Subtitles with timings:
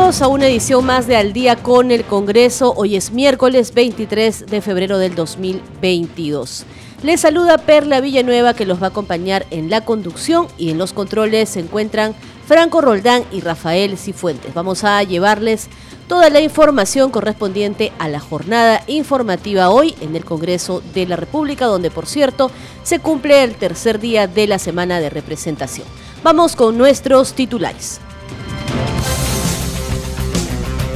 [0.00, 2.72] A una edición más de Al día con el Congreso.
[2.74, 6.64] Hoy es miércoles 23 de febrero del 2022.
[7.02, 10.94] Les saluda Perla Villanueva que los va a acompañar en la conducción y en los
[10.94, 12.14] controles se encuentran
[12.46, 14.54] Franco Roldán y Rafael Cifuentes.
[14.54, 15.68] Vamos a llevarles
[16.08, 21.66] toda la información correspondiente a la jornada informativa hoy en el Congreso de la República,
[21.66, 22.50] donde por cierto
[22.82, 25.86] se cumple el tercer día de la semana de representación.
[26.24, 28.00] Vamos con nuestros titulares.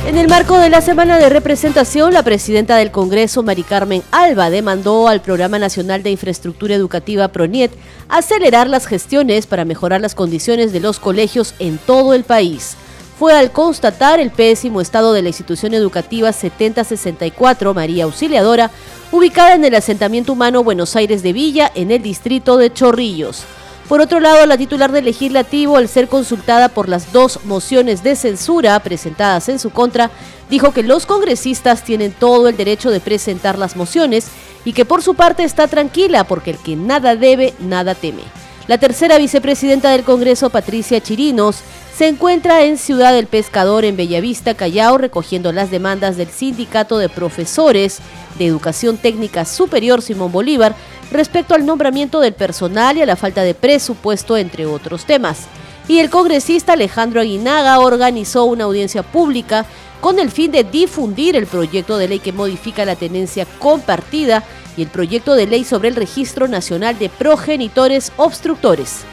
[0.07, 4.51] En el marco de la semana de representación, la presidenta del Congreso, Mari Carmen Alba,
[4.51, 7.73] demandó al Programa Nacional de Infraestructura Educativa PRONIET
[8.11, 12.77] acelerar las gestiones para mejorar las condiciones de los colegios en todo el país.
[13.19, 18.71] Fue al constatar el pésimo estado de la institución educativa 7064 María Auxiliadora,
[19.11, 23.45] ubicada en el asentamiento humano Buenos Aires de Villa, en el distrito de Chorrillos.
[23.89, 28.17] Por otro lado, la titular del legislativo, al ser consultada por las dos mociones de
[28.17, 30.11] censura presentadas en su contra,
[30.49, 34.29] dijo que los congresistas tienen todo el derecho de presentar las mociones
[34.65, 38.23] y que por su parte está tranquila porque el que nada debe, nada teme.
[38.67, 41.59] La tercera vicepresidenta del Congreso, Patricia Chirinos,
[41.95, 47.11] se encuentra en Ciudad del Pescador, en Bellavista, Callao, recogiendo las demandas del Sindicato de
[47.11, 47.99] Profesores
[48.39, 50.75] de Educación Técnica Superior Simón Bolívar
[51.11, 55.47] respecto al nombramiento del personal y a la falta de presupuesto, entre otros temas.
[55.87, 59.67] Y el congresista Alejandro Aguinaga organizó una audiencia pública
[60.01, 64.43] con el fin de difundir el proyecto de ley que modifica la tenencia compartida
[64.77, 69.05] y el proyecto de ley sobre el Registro Nacional de Progenitores Obstructores.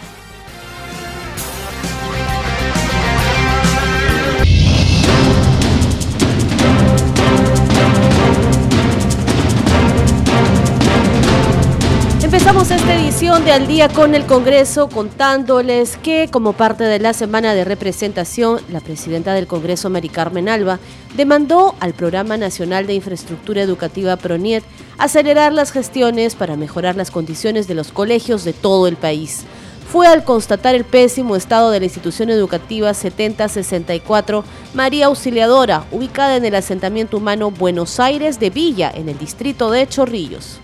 [13.20, 18.62] De Al día con el Congreso contándoles que como parte de la semana de representación,
[18.72, 20.80] la presidenta del Congreso, Mari Carmen Alba,
[21.16, 24.64] demandó al Programa Nacional de Infraestructura Educativa PRONIET
[24.98, 29.44] acelerar las gestiones para mejorar las condiciones de los colegios de todo el país.
[29.92, 36.46] Fue al constatar el pésimo estado de la institución educativa 7064 María Auxiliadora, ubicada en
[36.46, 40.62] el asentamiento humano Buenos Aires de Villa, en el distrito de Chorrillos.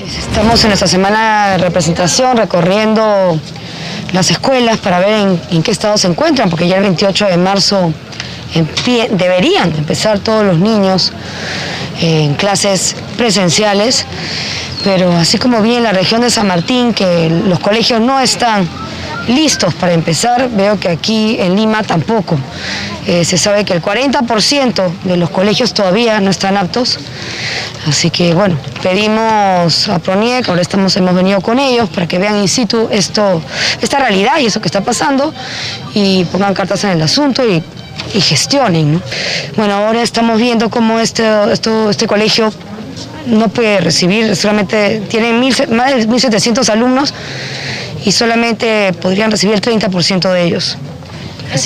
[0.00, 3.38] Estamos en nuestra semana de representación recorriendo
[4.12, 7.92] las escuelas para ver en, qué estado se encuentran, porque ya el 28 de marzo
[9.10, 11.12] deberían empezar todos los niños
[12.00, 14.06] en clases presenciales,
[14.82, 18.68] pero así como vi en la región de San Martín que los colegios no están
[19.28, 22.38] listos para empezar, veo que aquí en Lima tampoco.
[23.06, 26.98] Eh, se sabe que el 40% de los colegios todavía no están aptos,
[27.88, 32.36] así que bueno, pedimos a PRONIEC, ahora estamos, hemos venido con ellos para que vean
[32.38, 33.42] in situ esto,
[33.80, 35.34] esta realidad y eso que está pasando
[35.94, 37.62] y pongan cartas en el asunto y,
[38.20, 39.02] gestionen.
[39.56, 42.52] Bueno, ahora estamos viendo cómo este, este colegio
[43.26, 45.32] no puede recibir, solamente tiene
[45.70, 47.14] más de 1.700 alumnos
[48.04, 50.76] y solamente podrían recibir el 30% de ellos.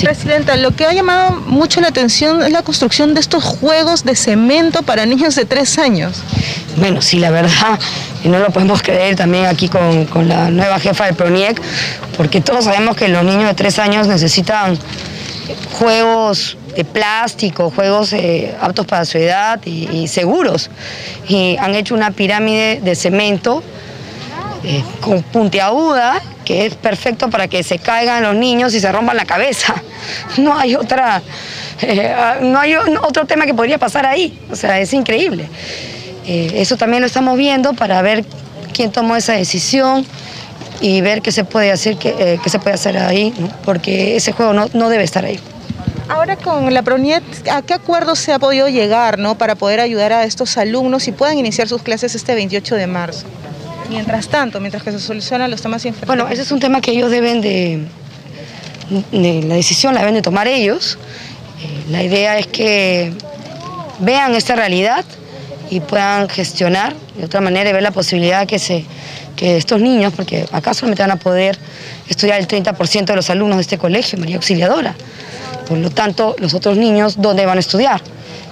[0.03, 4.15] Presidenta, lo que ha llamado mucho la atención es la construcción de estos juegos de
[4.15, 6.17] cemento para niños de tres años.
[6.75, 7.79] Bueno, sí, la verdad,
[8.23, 11.61] y no lo podemos creer también aquí con, la nueva jefa del PRONIEC,
[12.17, 14.77] porque todos sabemos que los niños de tres años necesitan
[15.71, 20.69] juegos de plástico, juegos eh, aptos para su edad y, seguros.
[21.29, 23.63] Y han hecho una pirámide de cemento
[24.63, 29.17] eh, con puntiaguda que es perfecto para que se caigan los niños y se rompan
[29.17, 29.75] la cabeza.
[30.37, 31.21] No hay otra,
[31.81, 34.39] eh, no hay otro tema que podría pasar ahí.
[34.49, 35.49] O sea, es increíble.
[36.25, 38.23] Eh, eso también lo estamos viendo para ver
[38.73, 40.05] quién tomó esa decisión
[40.79, 43.33] y ver qué se puede hacer, qué, se puede hacer ahí,
[43.65, 45.39] porque ese juego no, no debe estar ahí.
[46.07, 49.37] Ahora con la PRONIET, ¿a qué acuerdo se ha podido llegar ¿no?
[49.37, 53.25] para poder ayudar a estos alumnos y puedan iniciar sus clases este 28 de marzo?
[53.89, 57.09] Mientras tanto, mientras que se solucionan los temas Bueno, ese es un tema que ellos
[57.09, 57.85] deben de,
[59.11, 60.97] la decisión la deben de tomar ellos.
[61.61, 63.13] Eh, la idea es que
[63.99, 65.05] vean esta realidad
[65.69, 68.85] y puedan gestionar de otra manera y ver la posibilidad que, se,
[69.35, 71.57] que estos niños, porque acá solamente van a poder
[72.07, 74.95] estudiar el 30% de los alumnos de este colegio, María Auxiliadora.
[75.67, 78.01] Por lo tanto, los otros niños, ¿dónde van a estudiar?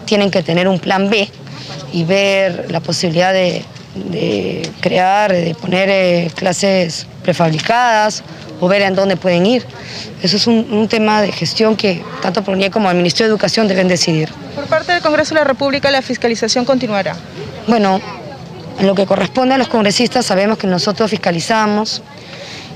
[0.05, 1.27] tienen que tener un plan B
[1.91, 3.63] y ver la posibilidad de,
[4.81, 8.23] crear, de poner eh, clases prefabricadas
[8.59, 9.65] o ver en dónde pueden ir.
[10.21, 13.87] Eso es un, tema de gestión que tanto PRONIE como el Ministerio de Educación deben
[13.87, 14.29] decidir.
[14.55, 17.15] Por parte del Congreso de la República, la fiscalización continuará.
[17.67, 17.99] Bueno,
[18.79, 22.01] en lo que corresponde a los congresistas, sabemos que nosotros fiscalizamos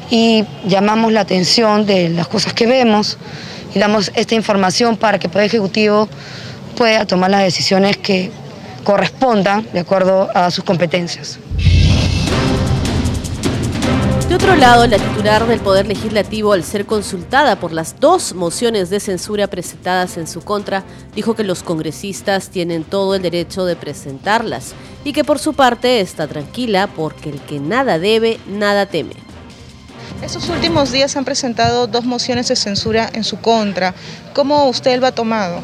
[0.10, 3.18] y llamamos la atención de las cosas que vemos
[3.75, 6.10] y damos esta información para que el Poder Ejecutivo
[6.75, 8.31] pueda tomar las decisiones que
[8.80, 11.40] correspondan de acuerdo a sus competencias.
[14.30, 18.92] De otro lado, la titular del Poder Legislativo, al ser consultada por las dos mociones
[18.92, 20.84] de censura presentadas en su contra,
[21.16, 26.00] dijo que los congresistas tienen todo el derecho de presentarlas y que por su parte
[26.00, 29.14] está tranquila porque el que nada debe, nada teme.
[30.22, 33.96] Estos últimos días han presentado dos mociones de censura en su contra.
[34.36, 35.62] ¿Cómo usted lo ha tomado?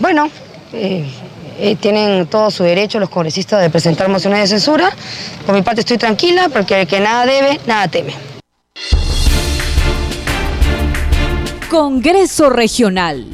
[0.00, 0.28] Bueno,
[0.72, 1.08] eh,
[1.58, 4.90] eh, tienen todo su derecho los congresistas de presentar mociones de censura.
[5.44, 8.14] Por mi parte estoy tranquila porque el que nada debe, nada teme.
[11.70, 13.26] Congreso Regional.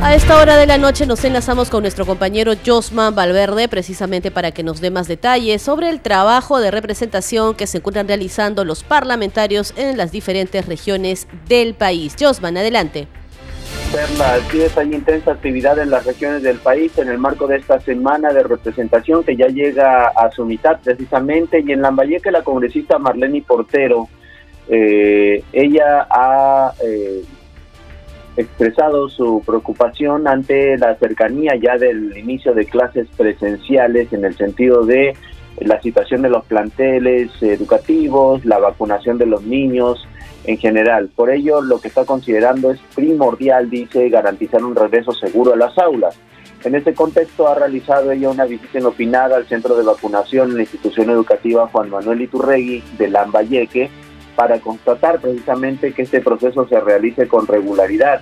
[0.00, 4.52] A esta hora de la noche nos enlazamos con nuestro compañero Josman Valverde precisamente para
[4.52, 8.84] que nos dé más detalles sobre el trabajo de representación que se encuentran realizando los
[8.84, 12.14] parlamentarios en las diferentes regiones del país.
[12.18, 13.08] Josman, adelante.
[13.92, 17.56] Perla, así es, hay intensa actividad en las regiones del país en el marco de
[17.56, 22.42] esta semana de representación que ya llega a su mitad precisamente y en Lambayeque la
[22.42, 24.08] congresista Marlene Portero,
[24.68, 27.22] eh, ella ha eh,
[28.36, 34.84] expresado su preocupación ante la cercanía ya del inicio de clases presenciales en el sentido
[34.84, 35.14] de
[35.60, 40.06] la situación de los planteles educativos, la vacunación de los niños,
[40.44, 41.10] en general.
[41.14, 45.76] Por ello, lo que está considerando es primordial, dice, garantizar un regreso seguro a las
[45.78, 46.16] aulas.
[46.64, 50.62] En este contexto ha realizado ella una visita inopinada al centro de vacunación en la
[50.62, 53.90] institución educativa Juan Manuel Iturregui de Lambayeque
[54.34, 58.20] para constatar precisamente que este proceso se realice con regularidad.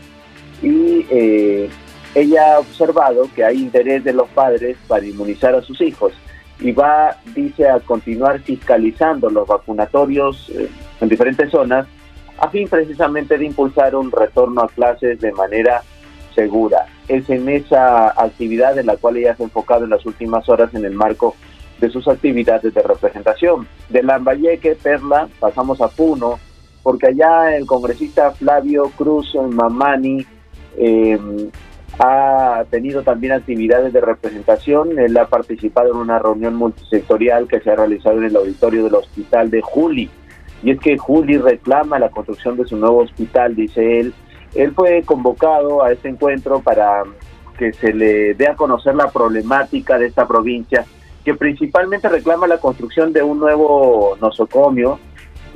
[0.63, 1.71] Y eh,
[2.15, 6.13] ella ha observado que hay interés de los padres para inmunizar a sus hijos
[6.61, 10.69] y va, dice, a continuar fiscalizando los vacunatorios eh,
[11.01, 11.87] en diferentes zonas
[12.39, 15.83] a fin precisamente de impulsar un retorno a clases de manera
[16.35, 16.87] segura.
[17.09, 20.75] Es en esa actividad en la cual ella se ha enfocado en las últimas horas
[20.75, 21.35] en el marco
[21.81, 23.67] de sus actividades de representación.
[23.89, 26.39] De Lambayeque, Perla, pasamos a Puno,
[26.83, 30.25] porque allá el congresista Flavio Cruz Mamani
[30.77, 31.19] eh,
[31.99, 34.99] ha tenido también actividades de representación.
[34.99, 38.95] Él ha participado en una reunión multisectorial que se ha realizado en el auditorio del
[38.95, 40.11] Hospital de Juli
[40.63, 44.15] y es que Juli reclama la construcción de su nuevo hospital, dice él.
[44.55, 47.03] Él fue convocado a este encuentro para
[47.59, 50.85] que se le dé a conocer la problemática de esta provincia,
[51.25, 54.99] que principalmente reclama la construcción de un nuevo nosocomio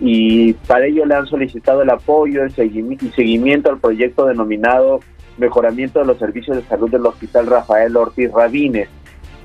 [0.01, 5.01] y para ello le han solicitado el apoyo y seguimiento al proyecto denominado
[5.37, 8.89] Mejoramiento de los Servicios de Salud del Hospital Rafael Ortiz Rabines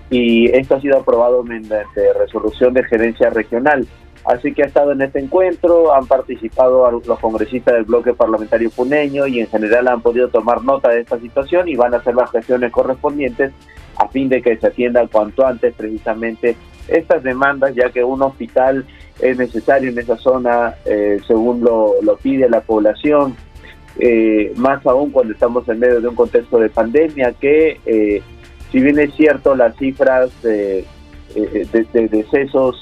[0.10, 3.88] y esto ha sido aprobado mediante resolución de gerencia regional.
[4.26, 9.28] Así que ha estado en este encuentro, han participado los congresistas del bloque parlamentario puneño
[9.28, 12.32] y en general han podido tomar nota de esta situación y van a hacer las
[12.32, 13.52] gestiones correspondientes
[13.98, 16.56] a fin de que se atienda cuanto antes precisamente
[16.88, 18.86] estas demandas, ya que un hospital
[19.20, 23.36] es necesario en esa zona, eh, según lo, pide la población,
[24.00, 28.24] eh, más aún cuando estamos en medio de un contexto de pandemia, que eh,
[28.72, 30.84] si bien es cierto las cifras de,
[31.36, 32.76] de decesos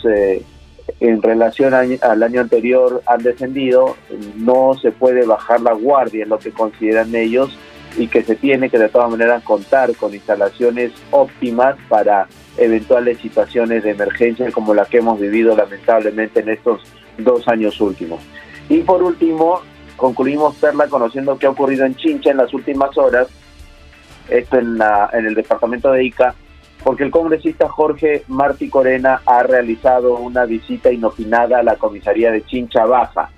[1.03, 3.97] en relación al año anterior han descendido,
[4.37, 7.57] no se puede bajar la guardia en lo que consideran ellos
[7.97, 13.83] y que se tiene que de todas maneras contar con instalaciones óptimas para eventuales situaciones
[13.83, 16.81] de emergencia como la que hemos vivido lamentablemente en estos
[17.17, 18.21] dos años últimos.
[18.69, 19.59] Y por último,
[19.97, 23.27] concluimos Perla conociendo qué ha ocurrido en Chincha en las últimas horas,
[24.29, 26.33] esto en, la, en el departamento de Ica,
[26.83, 32.43] porque el congresista Jorge Martí Corena ha realizado una visita inopinada a la comisaría de
[32.45, 33.29] Chincha Baja.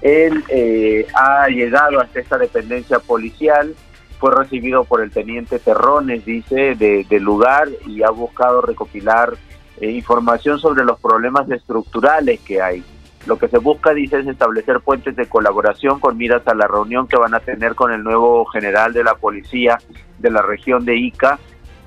[0.00, 3.74] Él eh, ha llegado hasta esta dependencia policial,
[4.18, 9.34] fue recibido por el teniente Terrones, dice, del lugar y ha buscado recopilar
[9.80, 12.84] eh, información sobre los problemas estructurales que hay.
[13.26, 17.06] Lo que se busca, dice, es establecer puentes de colaboración con miras a la reunión
[17.06, 19.78] que van a tener con el nuevo general de la policía
[20.18, 21.38] de la región de Ica,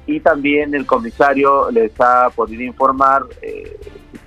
[0.07, 3.77] y también el comisario les ha podido informar eh,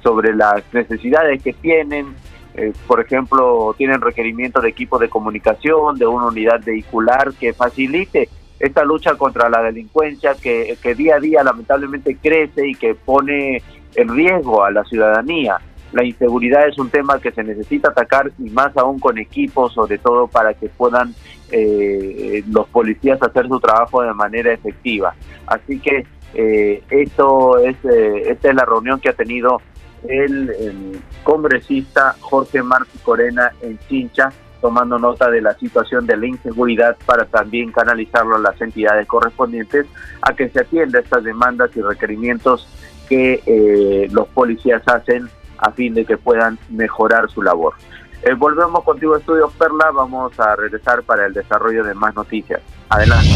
[0.02, 2.14] sobre las necesidades que tienen
[2.58, 8.28] eh, por ejemplo, tienen requerimiento de equipo de comunicación, de una unidad vehicular que facilite
[8.58, 13.62] esta lucha contra la delincuencia que, que día a día lamentablemente crece y que pone
[13.94, 15.58] en riesgo a la ciudadanía.
[15.92, 19.98] La inseguridad es un tema que se necesita atacar y más aún con equipos, sobre
[19.98, 21.14] todo para que puedan
[21.50, 25.14] eh, los policías hacer su trabajo de manera efectiva.
[25.46, 29.62] Así que eh, esto es, eh, esta es la reunión que ha tenido
[30.06, 34.30] el, congresista Jorge Martí Corena en Chincha,
[34.60, 39.86] tomando nota de la situación de la inseguridad para también canalizarlo a las entidades correspondientes
[40.20, 42.68] a que se atienda estas demandas y requerimientos
[43.08, 47.74] que los policías hacen a fin de que puedan mejorar su labor.
[48.22, 49.90] Eh, volvemos contigo, Estudios Perla.
[49.92, 52.60] Vamos a regresar para el desarrollo de más noticias.
[52.88, 53.28] Adelante.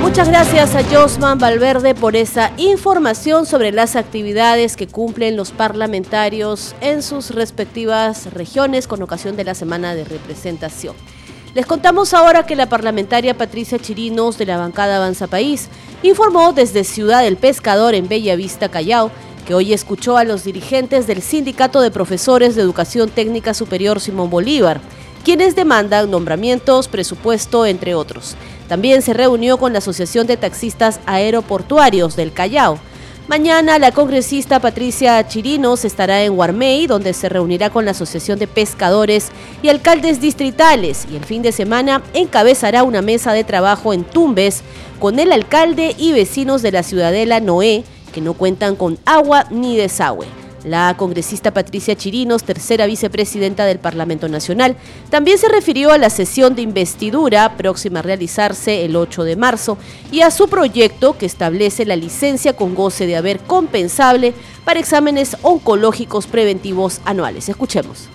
[0.00, 6.74] Muchas gracias a Josman Valverde por esa información sobre las actividades que cumplen los parlamentarios
[6.80, 10.96] en sus respectivas regiones con ocasión de la semana de representación.
[11.54, 15.68] Les contamos ahora que la parlamentaria Patricia Chirinos de la bancada Avanza País
[16.02, 19.10] informó desde Ciudad del Pescador en Bellavista, Callao,
[19.46, 24.30] que hoy escuchó a los dirigentes del Sindicato de Profesores de Educación Técnica Superior Simón
[24.30, 24.80] Bolívar,
[25.24, 28.36] quienes demandan nombramientos, presupuesto, entre otros.
[28.68, 32.78] También se reunió con la Asociación de Taxistas Aeroportuarios del Callao.
[33.28, 38.48] Mañana la congresista Patricia Chirinos estará en Guarmey, donde se reunirá con la Asociación de
[38.48, 39.28] Pescadores
[39.62, 44.62] y Alcaldes Distritales, y el fin de semana encabezará una mesa de trabajo en Tumbes
[44.98, 49.76] con el alcalde y vecinos de la ciudadela Noé, que no cuentan con agua ni
[49.76, 50.26] desagüe.
[50.64, 54.76] La congresista Patricia Chirinos, tercera vicepresidenta del Parlamento Nacional,
[55.10, 59.76] también se refirió a la sesión de investidura próxima a realizarse el 8 de marzo
[60.12, 65.36] y a su proyecto que establece la licencia con goce de haber compensable para exámenes
[65.42, 67.48] oncológicos preventivos anuales.
[67.48, 68.08] Escuchemos.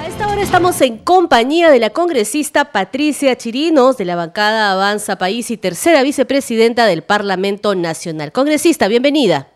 [0.00, 5.16] A esta hora estamos en compañía de la congresista Patricia Chirinos de la bancada Avanza
[5.16, 8.32] País y tercera vicepresidenta del Parlamento Nacional.
[8.32, 9.48] Congresista, bienvenida.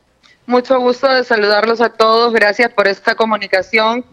[0.47, 2.33] Mucho gusto de saludarlos a todos.
[2.33, 4.05] Gracias por esta comunicación.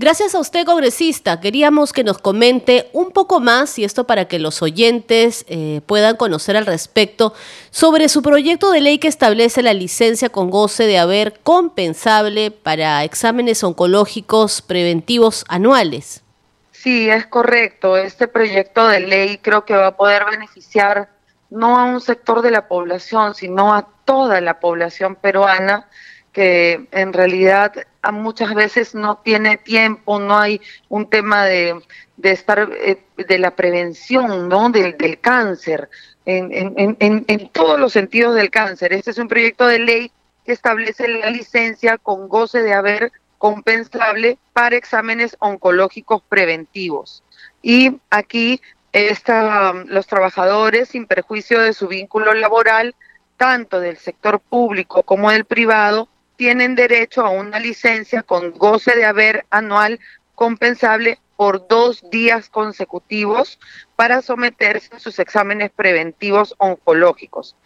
[0.00, 1.40] Gracias a usted, congresista.
[1.40, 6.14] Queríamos que nos comente un poco más, y esto para que los oyentes eh, puedan
[6.14, 7.34] conocer al respecto,
[7.70, 13.02] sobre su proyecto de ley que establece la licencia con goce de haber compensable para
[13.02, 16.22] exámenes oncológicos preventivos anuales.
[16.70, 17.96] Sí, es correcto.
[17.96, 21.08] Este proyecto de ley creo que va a poder beneficiar
[21.50, 25.88] no a un sector de la población, sino a toda la población peruana
[26.32, 27.72] que en realidad
[28.12, 31.80] muchas veces no tiene tiempo, no hay un tema de,
[32.16, 34.70] de estar eh, de la prevención, ¿no?
[34.70, 35.88] Del, del cáncer,
[36.24, 38.92] en, en, en, en, todos los sentidos del cáncer.
[38.92, 40.12] Este es un proyecto de ley
[40.44, 47.22] que establece la licencia con goce de haber compensable para exámenes oncológicos preventivos.
[47.62, 48.60] Y aquí
[48.92, 52.94] esta, los trabajadores, sin perjuicio de su vínculo laboral,
[53.36, 56.08] tanto del sector público como del privado,
[56.38, 59.98] tienen derecho a una licencia con goce de haber anual
[60.36, 63.58] compensable por dos días consecutivos
[63.96, 67.56] para someterse a sus exámenes preventivos oncológicos.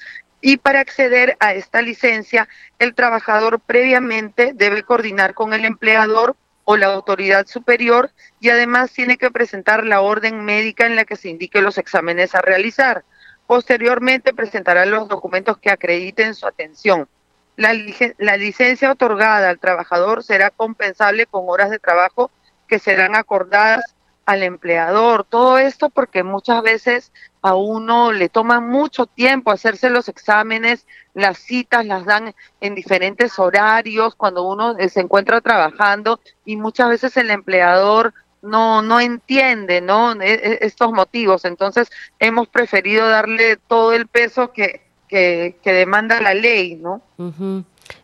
[0.40, 2.48] Y para acceder a esta licencia,
[2.78, 8.10] el trabajador previamente debe coordinar con el empleador o la autoridad superior
[8.40, 12.34] y además tiene que presentar la orden médica en la que se indique los exámenes
[12.34, 13.04] a realizar.
[13.46, 17.06] Posteriormente presentará los documentos que acrediten su atención.
[17.56, 17.74] La,
[18.18, 22.30] la, licencia otorgada al trabajador será compensable con horas de trabajo
[22.66, 23.94] que serán acordadas
[24.24, 25.24] al empleador.
[25.24, 31.38] Todo esto porque muchas veces a uno le toma mucho tiempo hacerse los exámenes, las
[31.38, 37.30] citas las dan en diferentes horarios cuando uno se encuentra trabajando y muchas veces el
[37.30, 44.08] empleador no no entiende no e, e, estos motivos entonces hemos preferido darle todo el
[44.08, 44.82] peso que
[45.12, 47.02] que, demanda la ley no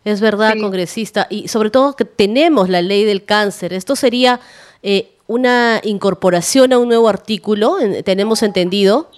[0.03, 1.27] es verdad congresista.
[1.29, 3.73] Y sobre todo que tenemos la ley del cáncer.
[3.73, 4.39] Esto sería
[4.83, 9.11] eh, una incorporación a un nuevo artículo, tenemos entendido.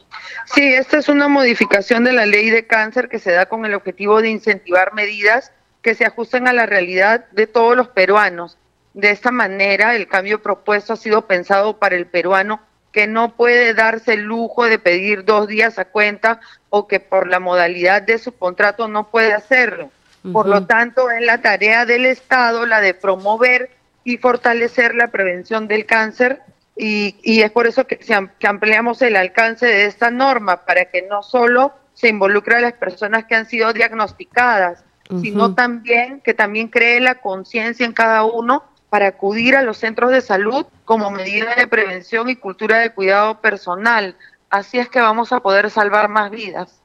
[0.54, 3.74] Sí, esta es una modificación de la ley de cáncer que se da con el
[3.74, 8.58] objetivo de incentivar medidas que se ajusten a la realidad de todos los peruanos.
[8.94, 12.60] De esta manera, el cambio propuesto ha sido pensado para el peruano
[12.92, 17.28] que no puede darse el lujo de pedir dos días a cuenta o que por
[17.28, 19.90] la modalidad de su contrato no puede hacerlo.
[20.34, 23.72] Por lo tanto, es la tarea del Estado la de promover
[24.04, 26.42] y fortalecer la prevención del cáncer
[26.76, 31.02] y, y es por eso que, que ampliamos el alcance de esta norma para que
[31.04, 34.84] no solo se involucre a las personas que han sido diagnosticadas,
[35.22, 40.12] sino también que también cree la conciencia en cada uno para acudir a los centros
[40.12, 44.18] de salud como medida de prevención y cultura de cuidado personal.
[44.50, 46.82] Así es que vamos a poder salvar más vidas.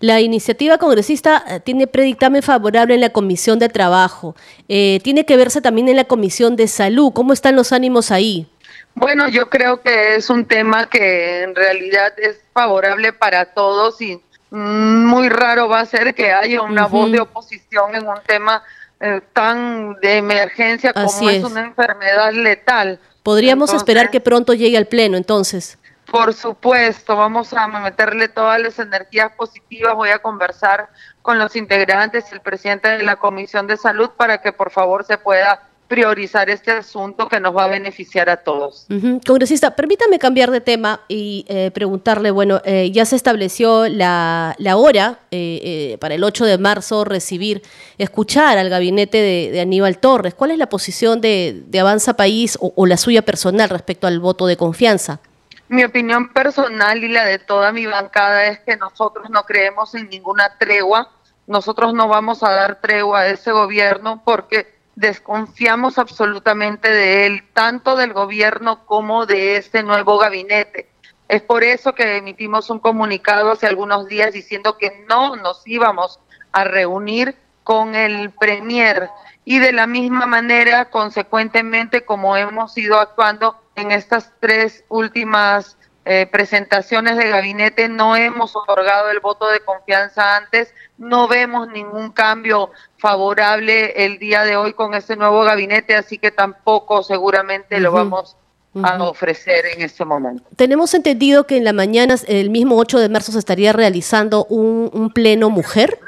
[0.00, 4.34] La iniciativa congresista eh, tiene predictamen favorable en la Comisión de Trabajo.
[4.66, 7.12] Eh, tiene que verse también en la Comisión de Salud.
[7.12, 8.48] ¿Cómo están los ánimos ahí?
[8.94, 14.22] Bueno, yo creo que es un tema que en realidad es favorable para todos y
[14.50, 18.62] muy raro va a ser que haya una voz de oposición en un tema
[19.00, 21.44] eh, tan de emergencia como es.
[21.44, 22.98] una enfermedad letal.
[23.22, 25.78] Podríamos esperar que pronto llegue al Pleno, entonces.
[26.10, 29.94] Por supuesto, vamos a meterle todas las energías positivas.
[29.94, 30.88] Voy a conversar
[31.20, 35.04] con los integrantes y el presidente de la Comisión de Salud para que por favor
[35.04, 38.86] se pueda priorizar este asunto que nos va a beneficiar a todos.
[39.26, 44.76] Congresista, permítame cambiar de tema y eh, preguntarle, bueno, eh, ya se estableció la, la
[44.76, 47.62] hora eh, para el 8 de marzo recibir,
[47.98, 50.34] escuchar al gabinete de, Aníbal Torres.
[50.34, 54.56] ¿Cuál es la posición de, Avanza País o, la suya personal respecto al voto de
[54.56, 55.20] confianza?
[55.68, 60.08] Mi opinión personal y la de toda mi bancada es que nosotros no creemos en
[60.08, 61.10] ninguna tregua,
[61.46, 67.96] nosotros no vamos a dar tregua a ese gobierno porque desconfiamos absolutamente de él, tanto
[67.96, 70.88] del gobierno como de este nuevo gabinete.
[71.28, 76.18] Es por eso que emitimos un comunicado hace algunos días diciendo que no nos íbamos
[76.50, 79.10] a reunir con el Premier
[79.44, 85.75] y de la misma manera, consecuentemente, como hemos ido actuando en estas tres últimas
[86.08, 92.12] eh, presentaciones de gabinete, no hemos otorgado el voto de confianza antes, no vemos ningún
[92.12, 97.90] cambio favorable el día de hoy con este nuevo gabinete, así que tampoco seguramente lo
[97.90, 98.36] vamos
[98.84, 100.44] a ofrecer en este momento.
[100.54, 105.10] Tenemos entendido que en la mañana, el mismo 8 de marzo, se estaría realizando un,
[105.12, 105.98] pleno mujer.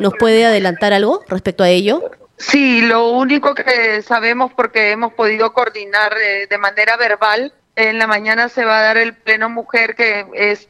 [0.00, 2.02] ¿Nos puede adelantar algo respecto a ello?
[2.36, 8.06] Sí, lo único que sabemos porque hemos podido coordinar eh, de manera verbal en la
[8.06, 10.68] mañana se va a dar el pleno mujer que es,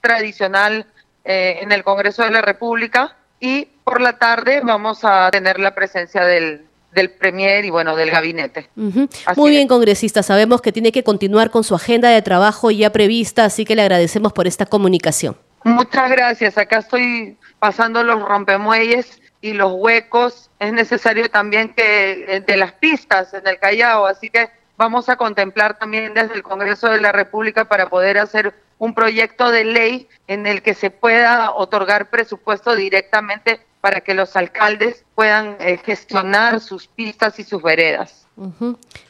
[0.00, 0.86] tradicional
[1.24, 5.74] eh, en el Congreso de la República y por la tarde vamos a tener la
[5.74, 8.70] presencia del, del Premier y bueno, del gabinete.
[8.74, 10.22] Muy bien, congresista.
[10.22, 13.82] Sabemos que tiene que continuar con su agenda de trabajo ya prevista, así que le
[13.82, 15.36] agradecemos por esta comunicación.
[15.64, 16.56] Muchas gracias.
[16.56, 20.50] Acá estoy pasando los rompemuelles y los huecos.
[20.58, 25.16] Es necesario también que eh, de las pistas en el Callao, así que vamos a
[25.16, 30.08] contemplar también desde el Congreso de la República para poder hacer un proyecto de ley
[30.26, 36.60] en el que se pueda otorgar presupuesto directamente para que los alcaldes puedan eh, gestionar
[36.60, 38.26] sus pistas y sus veredas.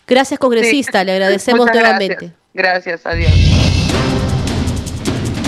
[0.07, 2.33] Gracias, congresista, le agradecemos nuevamente.
[2.53, 3.84] Gracias, gracias adiós.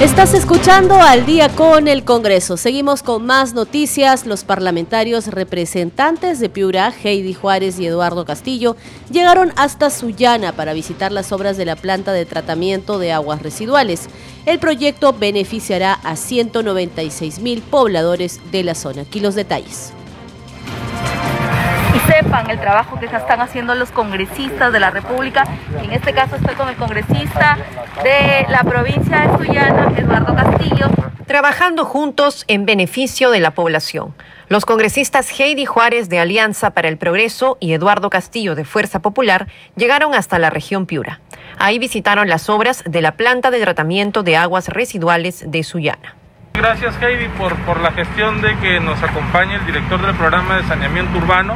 [0.00, 2.58] Estás escuchando al día con el Congreso.
[2.58, 4.26] Seguimos con más noticias.
[4.26, 8.76] Los parlamentarios representantes de Piura, Heidi Juárez y Eduardo Castillo,
[9.10, 14.10] llegaron hasta Sullana para visitar las obras de la planta de tratamiento de aguas residuales.
[14.44, 19.02] El proyecto beneficiará a 196 mil pobladores de la zona.
[19.02, 19.94] Aquí los detalles
[21.96, 25.44] y sepan el trabajo que están haciendo los congresistas de la República.
[25.82, 27.56] En este caso estoy con el congresista
[28.02, 30.88] de la provincia de Sullana, Eduardo Castillo.
[31.26, 34.14] Trabajando juntos en beneficio de la población.
[34.48, 39.48] Los congresistas Heidi Juárez de Alianza para el Progreso y Eduardo Castillo de Fuerza Popular
[39.74, 41.20] llegaron hasta la región Piura.
[41.58, 46.14] Ahí visitaron las obras de la planta de tratamiento de aguas residuales de Sullana.
[46.52, 50.64] Gracias Heidi por, por la gestión de que nos acompañe el director del programa de
[50.64, 51.54] saneamiento urbano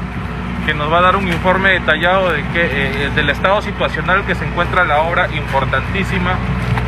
[0.67, 4.35] que nos va a dar un informe detallado de que, eh, del estado situacional que
[4.35, 6.39] se encuentra la obra importantísima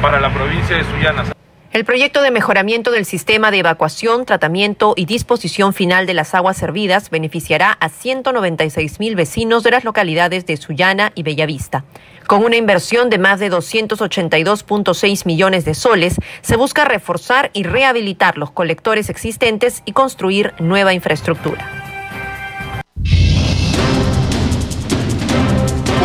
[0.01, 1.25] para la provincia de Sullana.
[1.73, 6.59] El proyecto de mejoramiento del sistema de evacuación, tratamiento y disposición final de las aguas
[6.59, 11.87] servidas beneficiará a 196 mil vecinos de las localidades de Sullana y Bellavista.
[12.27, 18.37] Con una inversión de más de 282.6 millones de soles, se busca reforzar y rehabilitar
[18.37, 21.82] los colectores existentes y construir nueva infraestructura.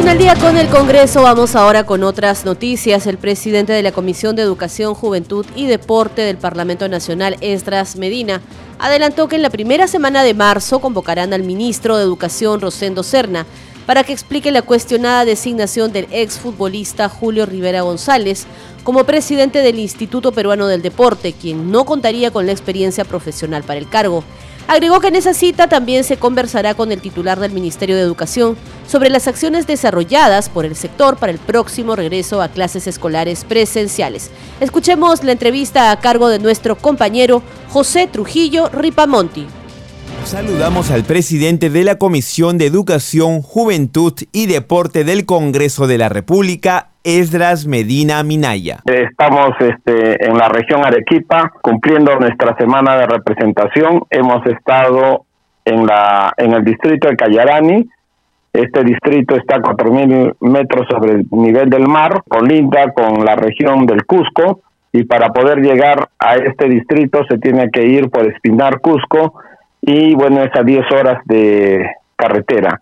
[0.08, 3.08] En el día con el Congreso vamos ahora con otras noticias.
[3.08, 8.40] El presidente de la Comisión de Educación, Juventud y Deporte del Parlamento Nacional, Estras Medina,
[8.80, 13.46] adelantó que en la primera semana de marzo convocarán al ministro de Educación, Rosendo Serna,
[13.86, 18.48] para que explique la cuestionada designación del exfutbolista Julio Rivera González
[18.86, 23.80] como presidente del Instituto Peruano del Deporte, quien no contaría con la experiencia profesional para
[23.80, 24.24] el cargo.
[24.68, 28.58] Agregó que en esa cita también se conversará con el titular del Ministerio de Educación
[28.86, 34.30] sobre las acciones desarrolladas por el sector para el próximo regreso a clases escolares presenciales.
[34.60, 39.48] Escuchemos la entrevista a cargo de nuestro compañero José Trujillo Ripamonti.
[40.26, 46.10] Saludamos al presidente de la Comisión de Educación, Juventud y Deporte del Congreso de la
[46.10, 48.80] República, Esdras Medina Minaya.
[48.84, 54.02] Estamos este, en la región Arequipa cumpliendo nuestra semana de representación.
[54.10, 55.26] Hemos estado
[55.64, 57.90] en, la, en el distrito de Cayarani.
[58.52, 63.86] Este distrito está a 4.000 metros sobre el nivel del mar, colinda con la región
[63.86, 68.82] del Cusco y para poder llegar a este distrito se tiene que ir por Espinar
[68.82, 69.36] Cusco
[69.80, 72.82] y bueno, es a 10 horas de carretera.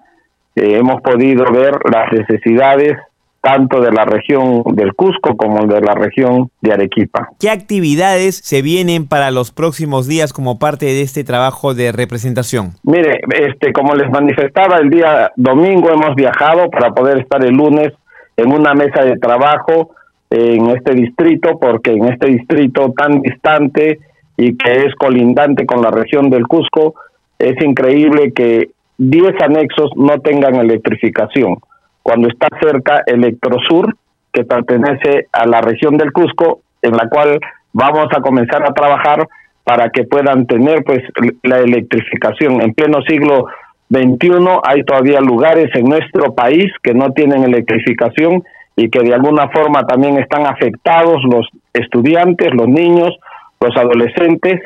[0.55, 2.97] Eh, hemos podido ver las necesidades
[3.45, 7.29] tanto de la región del Cusco como de la región de Arequipa.
[7.39, 12.71] ¿Qué actividades se vienen para los próximos días como parte de este trabajo de representación?
[12.81, 17.93] Mire, este, como les manifestaba el día domingo hemos viajado para poder estar el lunes
[18.35, 19.91] en una mesa de trabajo
[20.31, 23.99] en este distrito, porque en este distrito tan distante
[24.37, 26.95] y que es colindante con la región del Cusco,
[27.37, 31.57] es increíble que 10 anexos no tengan electrificación.
[32.05, 33.95] Cuando está cerca Electrosur,
[34.31, 37.39] que pertenece a la región del Cusco, en la cual
[37.73, 39.27] vamos a comenzar a trabajar
[39.63, 41.01] para que puedan tener pues
[41.41, 42.61] la electrificación.
[42.61, 43.47] En pleno siglo
[43.89, 44.29] XXI
[44.61, 48.43] hay todavía lugares en nuestro país que no tienen electrificación
[48.75, 53.17] y que de alguna forma también están afectados los estudiantes, los niños,
[53.59, 54.61] los adolescentes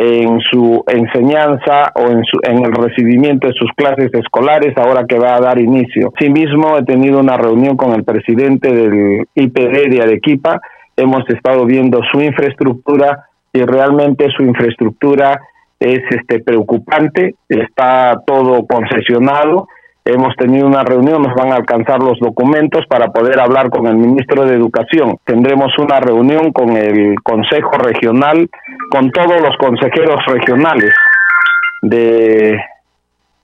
[0.00, 5.18] en su enseñanza o en, su, en el recibimiento de sus clases escolares ahora que
[5.18, 6.12] va a dar inicio.
[6.14, 10.60] Asimismo, he tenido una reunión con el presidente del IPD de Arequipa,
[10.96, 15.40] hemos estado viendo su infraestructura y realmente su infraestructura
[15.80, 19.66] es este preocupante, está todo concesionado
[20.10, 23.96] Hemos tenido una reunión, nos van a alcanzar los documentos para poder hablar con el
[23.96, 25.18] ministro de Educación.
[25.22, 28.48] Tendremos una reunión con el Consejo Regional,
[28.90, 30.94] con todos los consejeros regionales
[31.82, 32.58] de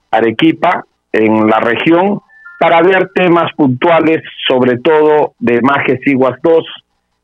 [0.09, 2.21] Arequipa en la región
[2.59, 6.63] para ver temas puntuales, sobre todo de Majes Iguas 2,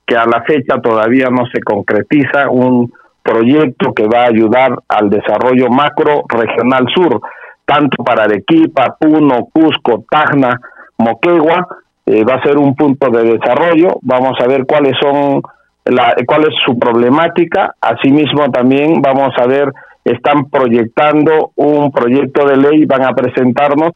[0.05, 5.09] que a la fecha todavía no se concretiza un proyecto que va a ayudar al
[5.09, 7.19] desarrollo macro regional sur
[7.65, 10.59] tanto para Arequipa, Puno, Cusco, Tacna,
[10.97, 11.67] Moquegua,
[12.05, 13.99] eh, va a ser un punto de desarrollo.
[14.01, 15.41] Vamos a ver cuáles son
[15.85, 17.75] la, cuál es su problemática.
[17.79, 19.71] Asimismo, también vamos a ver,
[20.03, 23.91] están proyectando un proyecto de ley, van a presentarnos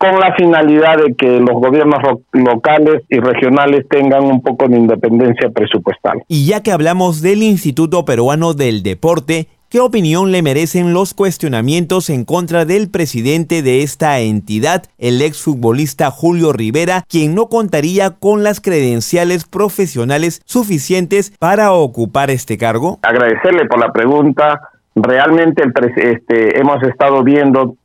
[0.00, 1.98] con la finalidad de que los gobiernos
[2.32, 6.22] locales y regionales tengan un poco de independencia presupuestal.
[6.26, 12.10] Y ya que hablamos del Instituto Peruano del Deporte, ¿Qué opinión le merecen los cuestionamientos
[12.10, 18.42] en contra del presidente de esta entidad, el exfutbolista Julio Rivera, quien no contaría con
[18.42, 22.98] las credenciales profesionales suficientes para ocupar este cargo?
[23.02, 24.60] Agradecerle por la pregunta.
[24.96, 25.62] Realmente
[25.98, 27.76] este, hemos estado viendo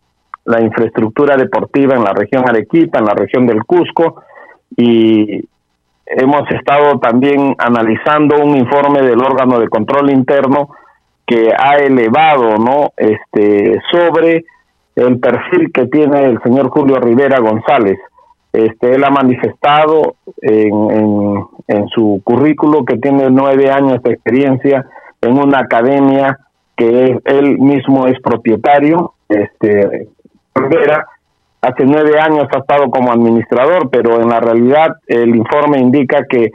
[0.45, 4.24] la infraestructura deportiva en la región Arequipa, en la región del Cusco,
[4.76, 5.48] y
[6.08, 10.69] hemos estado también analizando un informe del órgano de control interno
[11.25, 14.45] que ha elevado no este sobre
[14.95, 17.97] el perfil que tiene el señor Julio Rivera González.
[18.53, 24.85] Este él ha manifestado en, en, su currículo que tiene nueve años de experiencia
[25.21, 26.39] en una academia
[26.77, 29.13] que él mismo es propietario.
[29.27, 30.07] Este
[30.53, 31.05] Rivera
[31.61, 36.51] hace nueve años ha estado como administrador pero en la realidad el informe indica que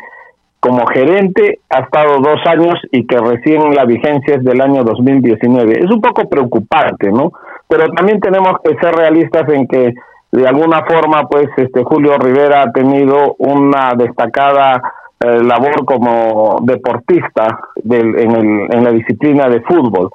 [0.61, 5.81] como gerente ha estado dos años y que recién la vigencia es del año 2019.
[5.81, 7.33] Es un poco preocupante, ¿no?
[7.67, 9.95] Pero también tenemos que ser realistas en que
[10.33, 14.81] de alguna forma, pues, este Julio Rivera ha tenido una destacada
[15.19, 20.11] eh, labor como deportista del, en, el, en la disciplina de fútbol.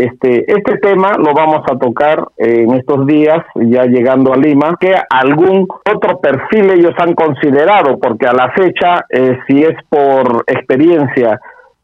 [0.00, 4.94] Este, este tema lo vamos a tocar en estos días, ya llegando a Lima, que
[5.10, 11.38] algún otro perfil ellos han considerado, porque a la fecha, eh, si es por experiencia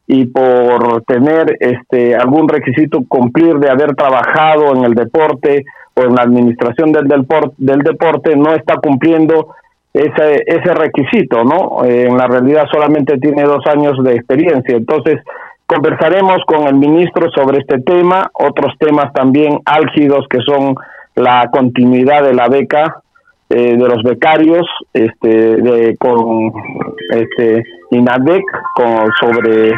[0.07, 6.15] y por tener este algún requisito cumplir de haber trabajado en el deporte o en
[6.15, 7.07] la administración del,
[7.57, 9.53] del deporte, no está cumpliendo
[9.93, 11.85] ese, ese requisito, ¿no?
[11.85, 14.75] Eh, en la realidad solamente tiene dos años de experiencia.
[14.75, 15.21] Entonces,
[15.67, 20.75] Conversaremos con el ministro sobre este tema, otros temas también álgidos que son
[21.15, 23.01] la continuidad de la beca
[23.49, 26.53] eh, de los becarios, este, de, con
[27.11, 28.43] este INADEC,
[28.75, 29.73] con, sobre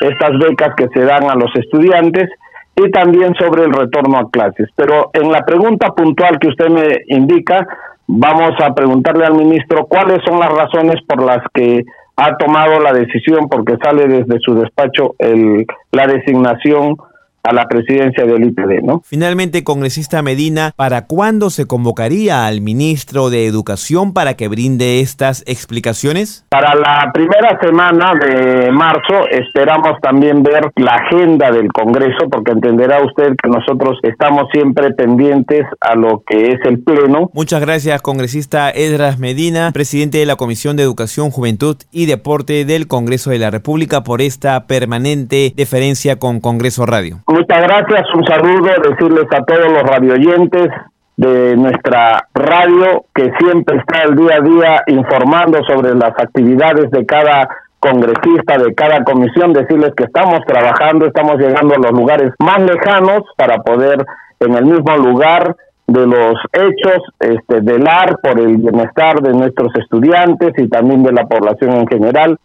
[0.00, 2.30] estas becas que se dan a los estudiantes
[2.76, 4.68] y también sobre el retorno a clases.
[4.76, 7.66] Pero en la pregunta puntual que usted me indica,
[8.06, 11.84] vamos a preguntarle al ministro cuáles son las razones por las que
[12.16, 16.96] ha tomado la decisión porque sale desde su despacho el, la designación
[17.44, 19.02] a la presidencia del IPD, ¿no?
[19.04, 25.44] Finalmente, congresista Medina, ¿para cuándo se convocaría al ministro de Educación para que brinde estas
[25.46, 26.46] explicaciones?
[26.48, 33.04] Para la primera semana de marzo esperamos también ver la agenda del Congreso, porque entenderá
[33.04, 37.30] usted que nosotros estamos siempre pendientes a lo que es el Pleno.
[37.34, 42.88] Muchas gracias, congresista Edras Medina, presidente de la Comisión de Educación, Juventud y Deporte del
[42.88, 47.20] Congreso de la República, por esta permanente deferencia con Congreso Radio.
[47.34, 50.68] Muchas gracias, un saludo, decirles a todos los radioyentes
[51.16, 57.04] de nuestra radio que siempre está el día a día informando sobre las actividades de
[57.04, 57.48] cada
[57.80, 63.24] congresista, de cada comisión, decirles que estamos trabajando, estamos llegando a los lugares más lejanos
[63.36, 64.06] para poder
[64.38, 65.56] en el mismo lugar
[65.88, 71.26] de los hechos, este, velar por el bienestar de nuestros estudiantes y también de la
[71.26, 72.38] población en general.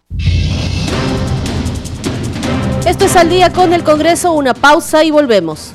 [2.99, 5.71] Esto es al día con el Congreso, una pausa y volvemos.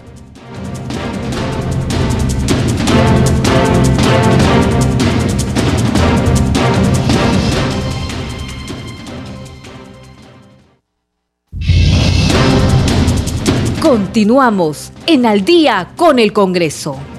[13.80, 17.13] Continuamos en Al día con el Congreso.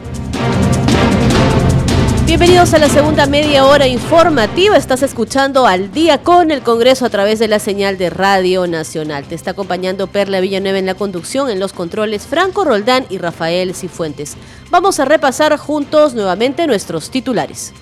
[2.25, 4.75] Bienvenidos a la segunda media hora informativa.
[4.75, 9.25] Estás escuchando al día con el Congreso a través de la señal de Radio Nacional.
[9.25, 13.75] Te está acompañando Perla Villanueva en la conducción, en los controles Franco Roldán y Rafael
[13.75, 14.37] Cifuentes.
[14.71, 17.73] Vamos a repasar juntos nuevamente nuestros titulares.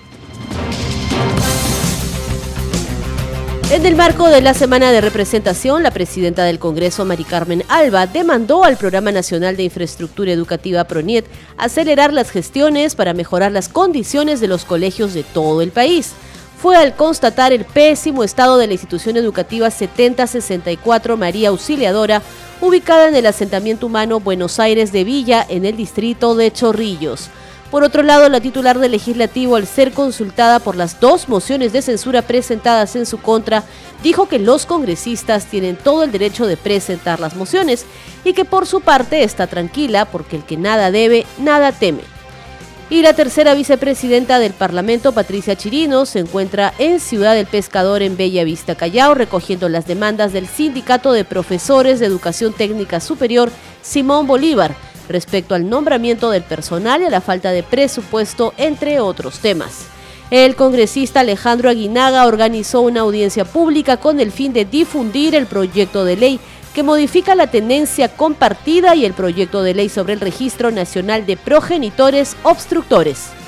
[3.70, 8.06] En el marco de la semana de representación, la presidenta del Congreso, Mari Carmen Alba,
[8.06, 11.24] demandó al Programa Nacional de Infraestructura Educativa PRONIET
[11.56, 16.12] acelerar las gestiones para mejorar las condiciones de los colegios de todo el país.
[16.60, 22.22] Fue al constatar el pésimo estado de la institución educativa 7064 María Auxiliadora,
[22.60, 27.30] ubicada en el asentamiento humano Buenos Aires de Villa, en el distrito de Chorrillos.
[27.70, 31.82] Por otro lado, la titular del legislativo, al ser consultada por las dos mociones de
[31.82, 33.64] censura presentadas en su contra,
[34.02, 37.84] dijo que los congresistas tienen todo el derecho de presentar las mociones
[38.22, 42.02] y que por su parte está tranquila porque el que nada debe, nada teme.
[42.90, 48.16] Y la tercera vicepresidenta del Parlamento, Patricia Chirino, se encuentra en Ciudad del Pescador en
[48.16, 53.50] Bella Vista, Callao, recogiendo las demandas del Sindicato de Profesores de Educación Técnica Superior,
[53.80, 54.76] Simón Bolívar,
[55.08, 59.86] respecto al nombramiento del personal y a la falta de presupuesto, entre otros temas.
[60.30, 66.04] El congresista Alejandro Aguinaga organizó una audiencia pública con el fin de difundir el proyecto
[66.04, 66.40] de ley
[66.74, 71.36] que modifica la tenencia compartida y el proyecto de ley sobre el Registro Nacional de
[71.36, 73.43] Progenitores Obstructores.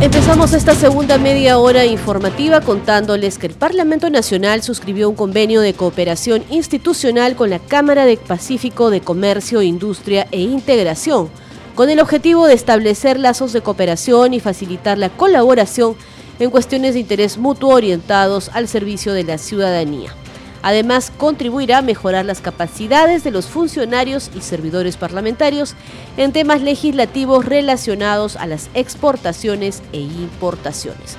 [0.00, 5.74] Empezamos esta segunda media hora informativa contándoles que el Parlamento Nacional suscribió un convenio de
[5.74, 11.28] cooperación institucional con la Cámara de Pacífico de Comercio, Industria e Integración,
[11.74, 15.96] con el objetivo de establecer lazos de cooperación y facilitar la colaboración
[16.38, 20.14] en cuestiones de interés mutuo orientados al servicio de la ciudadanía.
[20.62, 25.74] Además, contribuirá a mejorar las capacidades de los funcionarios y servidores parlamentarios
[26.16, 31.16] en temas legislativos relacionados a las exportaciones e importaciones.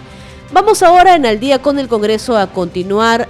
[0.52, 3.28] Vamos ahora en Al día con el Congreso a continuar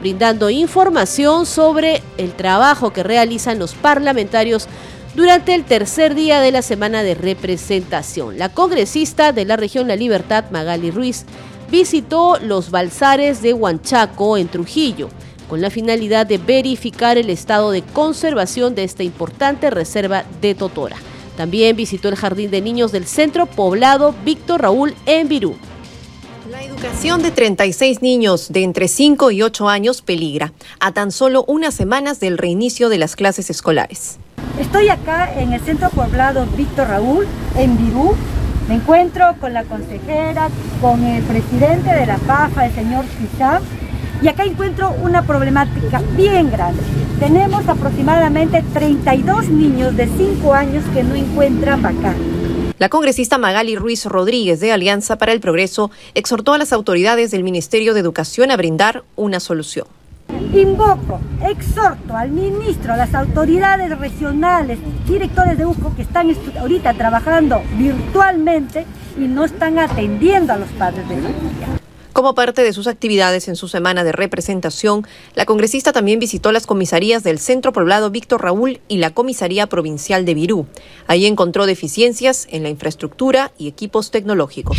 [0.00, 4.68] brindando información sobre el trabajo que realizan los parlamentarios
[5.14, 8.38] durante el tercer día de la semana de representación.
[8.38, 11.24] La congresista de la región La Libertad, Magali Ruiz,
[11.70, 15.08] visitó los balsares de Huanchaco en Trujillo
[15.48, 20.96] con la finalidad de verificar el estado de conservación de esta importante reserva de Totora.
[21.36, 25.56] También visitó el Jardín de Niños del Centro Poblado Víctor Raúl en Virú.
[26.50, 31.44] La educación de 36 niños de entre 5 y 8 años peligra a tan solo
[31.46, 34.18] unas semanas del reinicio de las clases escolares.
[34.58, 38.16] Estoy acá en el Centro Poblado Víctor Raúl en Virú.
[38.68, 40.48] Me encuentro con la consejera,
[40.80, 43.60] con el presidente de la PAFA, el señor Quizá,
[44.22, 46.82] y acá encuentro una problemática bien grande.
[47.20, 52.38] Tenemos aproximadamente 32 niños de 5 años que no encuentran vacante.
[52.78, 57.42] La congresista Magali Ruiz Rodríguez de Alianza para el Progreso exhortó a las autoridades del
[57.42, 59.86] Ministerio de Educación a brindar una solución.
[60.54, 64.78] Invoco, exhorto al ministro, a las autoridades regionales,
[65.08, 71.08] directores de UCO que están ahorita trabajando virtualmente y no están atendiendo a los padres
[71.08, 71.77] de familia.
[72.18, 76.66] Como parte de sus actividades en su semana de representación, la congresista también visitó las
[76.66, 80.66] comisarías del Centro Poblado Víctor Raúl y la Comisaría Provincial de Virú.
[81.06, 84.78] Ahí encontró deficiencias en la infraestructura y equipos tecnológicos.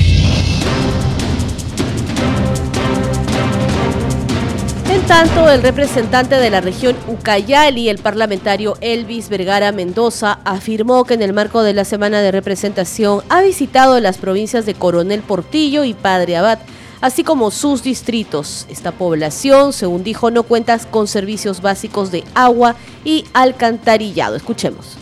[4.92, 11.14] En tanto, el representante de la región Ucayali, el parlamentario Elvis Vergara Mendoza, afirmó que
[11.14, 15.86] en el marco de la semana de representación ha visitado las provincias de Coronel Portillo
[15.86, 16.60] y Padre Abad,
[17.02, 18.66] así como sus distritos.
[18.70, 24.36] Esta población, según dijo, no cuenta con servicios básicos de agua y alcantarillado.
[24.36, 24.98] Escuchemos.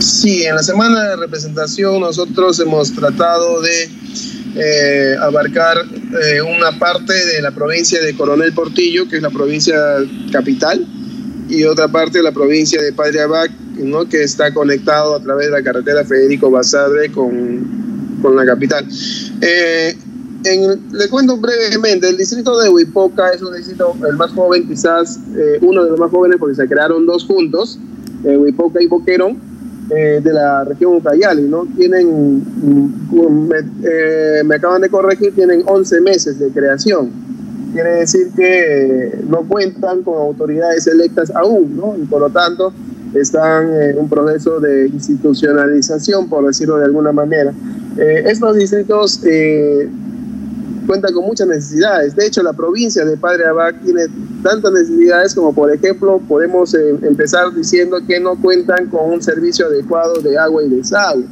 [0.00, 3.90] Sí, en la semana de representación nosotros hemos tratado de
[4.56, 9.76] eh, abarcar eh, una parte de la provincia de Coronel Portillo, que es la provincia
[10.32, 10.86] capital,
[11.50, 14.08] y otra parte de la provincia de Padre Abac, ¿no?
[14.08, 18.86] que está conectado a través de la carretera Federico Basadre con, con la capital.
[19.42, 19.96] Eh,
[20.42, 25.20] le cuento brevemente, el distrito de Huipoca es un distrito el más joven, quizás
[25.60, 27.78] uno de los más jóvenes porque se crearon dos juntos,
[28.24, 29.50] Huipoca y Boquerón,
[29.92, 31.66] eh, de la región Ucayali, ¿no?
[31.76, 37.10] Tienen, mm, me, eh, me, acaban de corregir, tienen 11 meses de creación.
[37.72, 41.96] Quiere decir que no cuentan con autoridades electas aún, ¿no?
[42.00, 42.72] Y por lo tanto
[43.14, 47.52] están en un proceso de institucionalización, por decirlo de alguna manera.
[47.98, 49.24] Eh, estos distritos
[50.90, 52.16] cuenta con muchas necesidades.
[52.16, 54.06] De hecho, la provincia de Padre Abac tiene
[54.42, 59.66] tantas necesidades como, por ejemplo, podemos eh, empezar diciendo que no cuentan con un servicio
[59.66, 61.26] adecuado de agua y desagüe,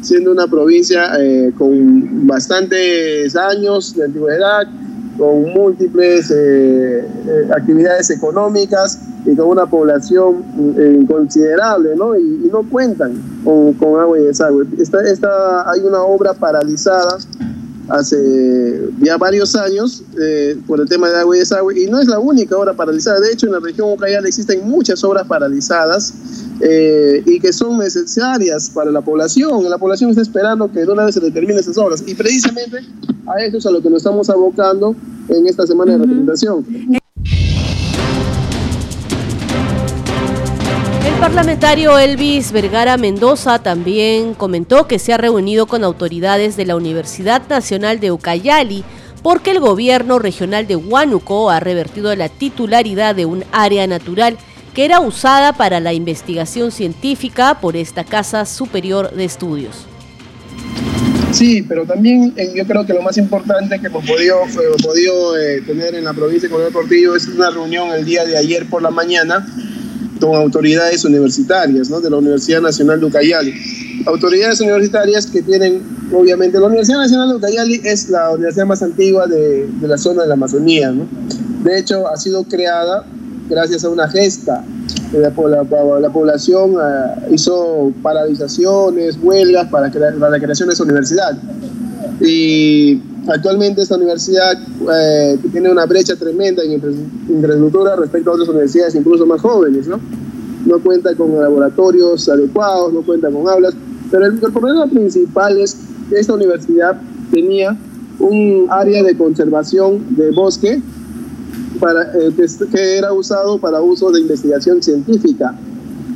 [0.00, 4.62] siendo una provincia eh, con bastantes años de antigüedad,
[5.18, 7.04] con múltiples eh,
[7.54, 12.16] actividades económicas y con una población considerable, ¿no?
[12.16, 13.12] Y, no cuentan
[13.44, 14.66] con, con, agua y desagüe.
[14.78, 17.18] Esta, esta, hay una obra paralizada
[17.92, 22.08] hace ya varios años eh, por el tema de agua y desagüe y no es
[22.08, 23.20] la única obra paralizada.
[23.20, 26.14] De hecho, en la región ucraniana existen muchas obras paralizadas
[26.60, 29.68] eh, y que son necesarias para la población.
[29.68, 32.78] La población está esperando que de una vez se determinen esas obras y precisamente
[33.26, 34.96] a eso es a lo que nos estamos abocando
[35.28, 37.01] en esta semana de representación.
[41.22, 47.42] Parlamentario Elvis Vergara Mendoza también comentó que se ha reunido con autoridades de la Universidad
[47.48, 48.82] Nacional de Ucayali
[49.22, 54.36] porque el gobierno regional de Huánuco ha revertido la titularidad de un área natural
[54.74, 59.86] que era usada para la investigación científica por esta Casa Superior de Estudios.
[61.30, 64.40] Sí, pero también eh, yo creo que lo más importante que hemos podido,
[64.82, 68.36] podido eh, tener en la provincia de Coronel Portillo es una reunión el día de
[68.36, 69.46] ayer por la mañana
[70.26, 72.00] con autoridades universitarias ¿no?
[72.00, 73.52] de la Universidad Nacional de Ucayali.
[74.06, 75.82] Autoridades universitarias que tienen,
[76.12, 80.22] obviamente, la Universidad Nacional de Ucayali es la universidad más antigua de, de la zona
[80.22, 80.92] de la Amazonía.
[80.92, 81.06] ¿no?
[81.64, 83.04] De hecho, ha sido creada
[83.48, 84.64] gracias a una gesta.
[85.12, 91.36] La, la, la población uh, hizo paralizaciones, huelgas para, para la creación de esa universidad.
[92.20, 94.58] Y Actualmente esta universidad
[94.92, 100.00] eh, tiene una brecha tremenda en infraestructura respecto a otras universidades incluso más jóvenes, ¿no?
[100.66, 103.74] No cuenta con laboratorios adecuados, no cuenta con aulas,
[104.10, 105.76] pero el, problema principal es
[106.08, 107.76] que esta universidad tenía
[108.18, 110.82] un área de conservación de bosque
[111.78, 115.56] para, eh, que, que, era usado para uso de investigación científica.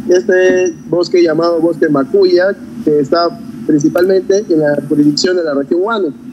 [0.08, 3.28] Este bosque llamado Bosque Macuya, que está
[3.66, 6.25] principalmente en la jurisdicción de la región Huánuco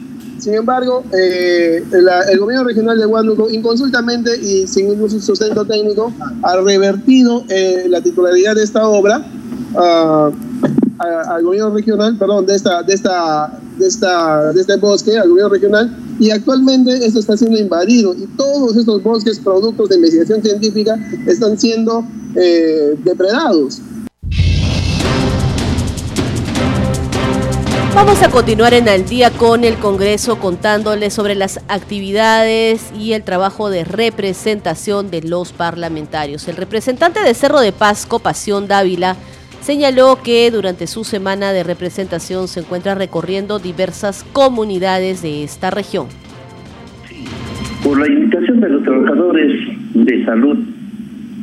[0.44, 1.82] sin embargo, eh,
[2.30, 8.02] el gobierno regional de Huánuco, inconsultamente y sin ningún sustento técnico, ha revertido eh, la
[8.02, 9.24] titularidad de esta obra
[9.74, 10.30] ah,
[10.98, 15.50] al gobierno regional, perdón, de, esta, de, esta, de, esta, de este bosque, al gobierno
[15.50, 20.94] regional, y actualmente esto está siendo invadido y todos estos bosques, productos de investigación científica,
[21.26, 22.04] están siendo
[22.36, 23.80] eh, depredados.
[27.94, 33.22] Vamos a continuar en el día con el Congreso contándoles sobre las actividades y el
[33.22, 36.48] trabajo de representación de los parlamentarios.
[36.48, 39.14] El representante de Cerro de Pasco, Pasión Dávila,
[39.60, 46.08] señaló que durante su semana de representación se encuentra recorriendo diversas comunidades de esta región.
[47.84, 49.52] Por la invitación de los trabajadores
[49.94, 50.58] de salud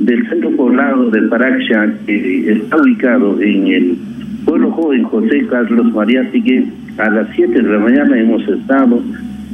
[0.02, 4.11] del centro poblado de Paraxia, que está ubicado en el
[4.52, 6.66] Pueblo Joven José Carlos María Sigue,
[6.98, 9.02] a las 7 de la mañana hemos estado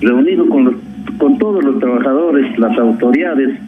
[0.02, 0.76] reunidos con,
[1.20, 3.60] con todos los trabajadores, las autoridades,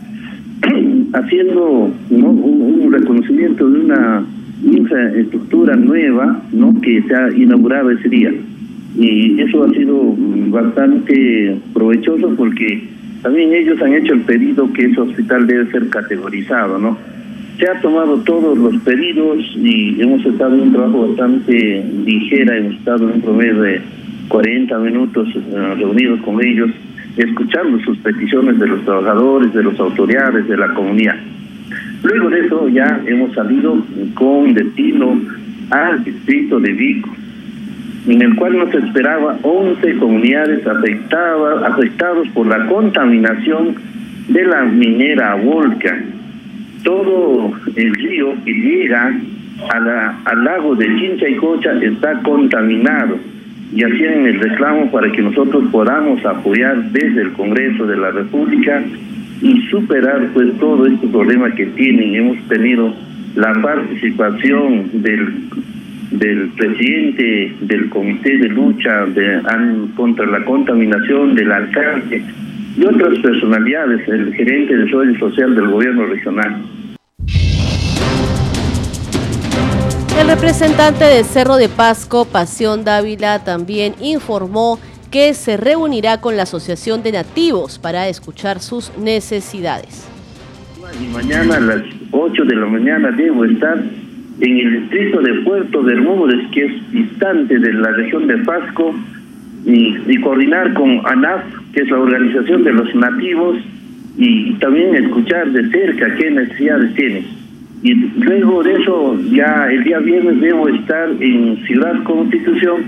[1.14, 4.26] haciendo un, reconocimiento de una
[4.64, 6.74] infraestructura nueva ¿no?
[6.82, 8.34] que se ha inaugurado ese día.
[8.98, 10.16] y eso ha sido
[10.48, 12.88] bastante provechoso porque
[13.22, 16.98] también ellos han hecho el pedido que ese hospital debe ser categorizado, ¿no?
[17.60, 22.76] Se ha tomado todos los pedidos y hemos estado en un trabajo bastante ligera, hemos
[22.76, 23.82] estado en un promedio de
[24.30, 26.70] 40 minutos eh, reunidos con ellos,
[27.18, 31.18] escuchando sus peticiones de los trabajadores, de las autoridades, de la comunidad.
[32.01, 33.78] Luego de eso ya hemos salido
[34.14, 35.20] con destino
[35.70, 37.10] al distrito de Vico,
[38.07, 43.76] en el cual nos esperaba 11 comunidades afectadas, afectados por la contaminación
[44.30, 46.01] de la minera Volca.
[46.84, 49.14] Todo el río que llega
[49.70, 53.18] a la, al lago de Chincha y Cocha está contaminado
[53.74, 58.82] y hacían el reclamo para que nosotros podamos apoyar desde el Congreso de la República
[59.42, 62.16] y superar pues todo este problema que tienen.
[62.16, 62.94] Hemos tenido
[63.36, 65.50] la participación del
[66.12, 69.42] del presidente del comité de lucha de,
[69.96, 72.24] contra la contaminación del alcalde
[72.78, 76.64] y otras personalidades, el gerente de desarrollo social del gobierno regional.
[80.20, 84.80] El representante de Cerro de Pasco, Pasión Dávila, también informó
[85.12, 90.08] que se reunirá con la Asociación de Nativos para escuchar sus necesidades.
[91.02, 93.78] Y mañana a las 8 de la mañana debo estar
[94.42, 98.94] en el distrito de Puerto del Móviles, que es distante de la región de Pasco,
[99.66, 101.44] y, coordinar con ANAF,
[101.74, 103.58] que es la organización de los nativos,
[104.18, 107.26] y también escuchar de cerca qué necesidades tienen.
[107.84, 112.84] Y luego de eso, ya el día viernes debo estar en Ciudad Constitución,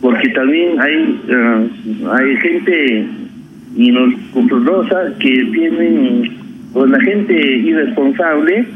[0.00, 1.68] porque también hay, eh,
[2.10, 3.06] hay gente
[3.76, 6.32] inoscrupulosa que vienen,
[6.72, 8.66] pues la gente irresponsable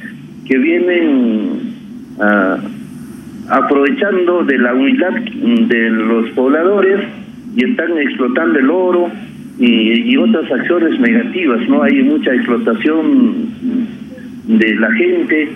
[0.46, 1.68] que vienen
[2.20, 2.58] Ah,
[3.48, 7.00] aprovechando de la humildad de los pobladores
[7.54, 9.08] y están explotando el oro
[9.58, 11.82] y, otras acciones negativas, ¿no?
[11.82, 13.48] Hay mucha explotación
[14.46, 15.48] de la gente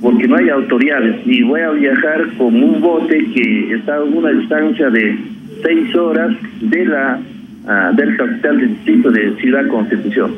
[0.00, 4.30] porque no hay autoridades y voy a viajar con un bote que está a una
[4.30, 5.18] distancia de
[5.62, 7.20] seis horas de la
[7.64, 10.32] uh, del capital del distrito de Ciudad Constitución.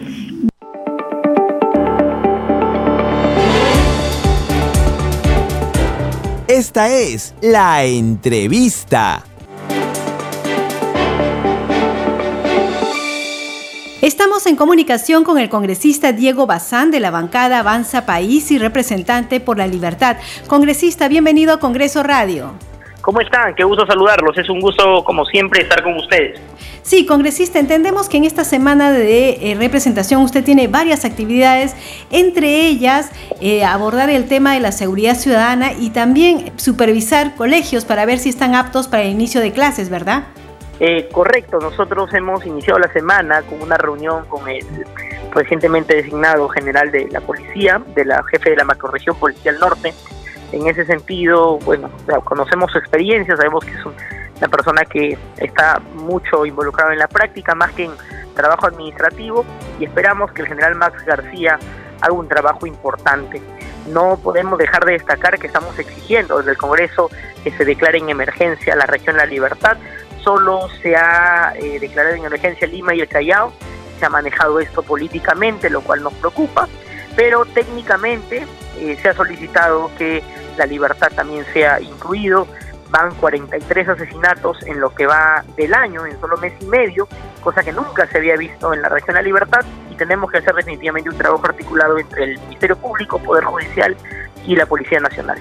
[6.48, 9.24] Esta es la entrevista.
[14.02, 19.38] Estamos en comunicación con el congresista Diego Bazán de la bancada Avanza País y representante
[19.38, 20.16] por la libertad.
[20.48, 22.50] Congresista, bienvenido a Congreso Radio.
[23.00, 23.54] ¿Cómo están?
[23.54, 24.36] Qué gusto saludarlos.
[24.36, 26.40] Es un gusto, como siempre, estar con ustedes.
[26.82, 31.76] Sí, congresista, entendemos que en esta semana de eh, representación usted tiene varias actividades,
[32.10, 33.08] entre ellas
[33.40, 38.30] eh, abordar el tema de la seguridad ciudadana y también supervisar colegios para ver si
[38.30, 40.24] están aptos para el inicio de clases, ¿verdad?
[40.84, 44.66] Eh, correcto, nosotros hemos iniciado la semana con una reunión con el
[45.30, 49.94] recientemente designado general de la policía, de la jefe de la macroregión policial norte,
[50.50, 51.88] en ese sentido, bueno,
[52.24, 57.54] conocemos su experiencia, sabemos que es una persona que está mucho involucrado en la práctica,
[57.54, 57.92] más que en
[58.34, 59.44] trabajo administrativo,
[59.78, 61.60] y esperamos que el general Max García
[62.00, 63.40] haga un trabajo importante.
[63.86, 67.08] No podemos dejar de destacar que estamos exigiendo desde el Congreso
[67.44, 69.76] que se declare en emergencia la región La Libertad.
[70.22, 73.52] Solo se ha eh, declarado en emergencia Lima y el.
[73.98, 76.68] Se ha manejado esto políticamente, lo cual nos preocupa,
[77.16, 78.46] pero técnicamente
[78.78, 80.22] eh, se ha solicitado que
[80.56, 82.46] la libertad también sea incluido.
[82.90, 87.08] Van 43 asesinatos en lo que va del año, en solo mes y medio,
[87.40, 90.38] cosa que nunca se había visto en la región de la libertad y tenemos que
[90.38, 93.96] hacer definitivamente un trabajo articulado entre el Ministerio Público, Poder Judicial
[94.44, 95.38] y la Policía Nacional.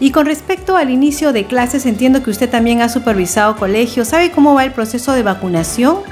[0.00, 4.08] Y con respecto al inicio de clases, entiendo que usted también ha supervisado colegios.
[4.08, 6.02] ¿Sabe cómo va el proceso de vacunación?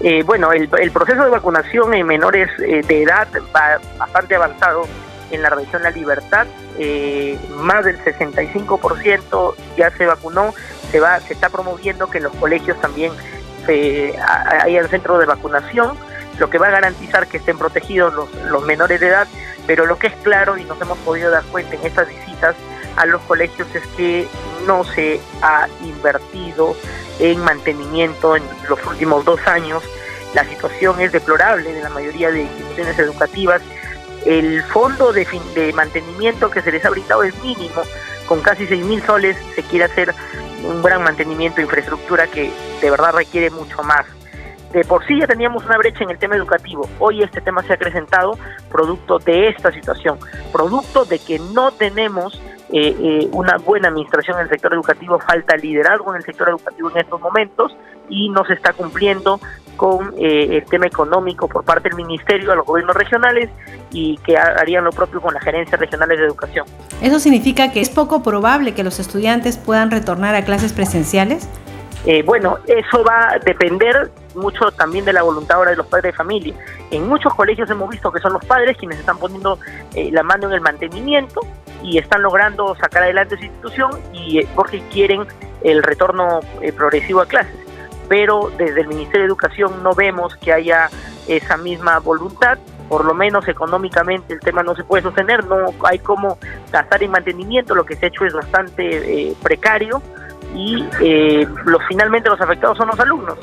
[0.00, 4.86] Eh, bueno, el, proceso de vacunación en menores eh, de edad va bastante avanzado
[5.30, 6.46] en la región La Libertad
[6.78, 10.52] eh, más del 65% ya se vacunó,
[10.90, 13.12] se va, se está promoviendo que en los colegios también
[13.66, 15.96] haya centros de vacunación,
[16.38, 18.12] lo que va a garantizar que estén protegidos
[18.50, 19.26] los menores de edad,
[19.66, 22.54] pero lo que es claro y nos hemos podido dar cuenta en estas visitas
[22.96, 24.28] a los colegios es que
[24.66, 26.76] no se ha invertido
[27.18, 29.82] en mantenimiento en los últimos dos años.
[30.34, 33.62] La situación es deplorable en la mayoría de instituciones educativas
[34.24, 37.82] el fondo de, de mantenimiento que se les ha brindado es mínimo,
[38.26, 40.14] con casi 6 mil soles se quiere hacer
[40.64, 44.06] un gran mantenimiento de infraestructura que de verdad requiere mucho más.
[44.74, 47.72] De por sí ya teníamos una brecha en el tema educativo, hoy este tema se
[47.72, 48.36] ha acrecentado
[48.72, 50.18] producto de esta situación,
[50.52, 55.56] producto de que no tenemos eh, eh, una buena administración en el sector educativo, falta
[55.56, 57.76] liderazgo en el sector educativo en estos momentos
[58.08, 59.38] y no se está cumpliendo
[59.76, 63.50] con eh, el tema económico por parte del ministerio a los gobiernos regionales
[63.92, 66.66] y que harían lo propio con las gerencias regionales de educación.
[67.00, 71.48] ¿Eso significa que es poco probable que los estudiantes puedan retornar a clases presenciales?
[72.26, 76.16] bueno, eso va a depender mucho también de la voluntad ahora de los padres de
[76.16, 76.54] familia.
[76.90, 79.58] En muchos colegios hemos visto que son los padres quienes están poniendo
[79.94, 81.40] la mano en el mantenimiento
[81.84, 85.26] y están logrando sacar adelante su institución y eh, porque quieren
[85.62, 87.54] el retorno eh, progresivo a clases.
[88.08, 90.88] Pero desde el Ministerio de Educación no vemos que haya
[91.28, 92.58] esa misma voluntad,
[92.88, 96.38] por lo menos económicamente el tema no se puede sostener, no hay como
[96.70, 100.02] gastar en mantenimiento, lo que se ha hecho es bastante eh, precario
[100.54, 100.84] y
[101.64, 103.36] los, finalmente los afectados son los alumnos.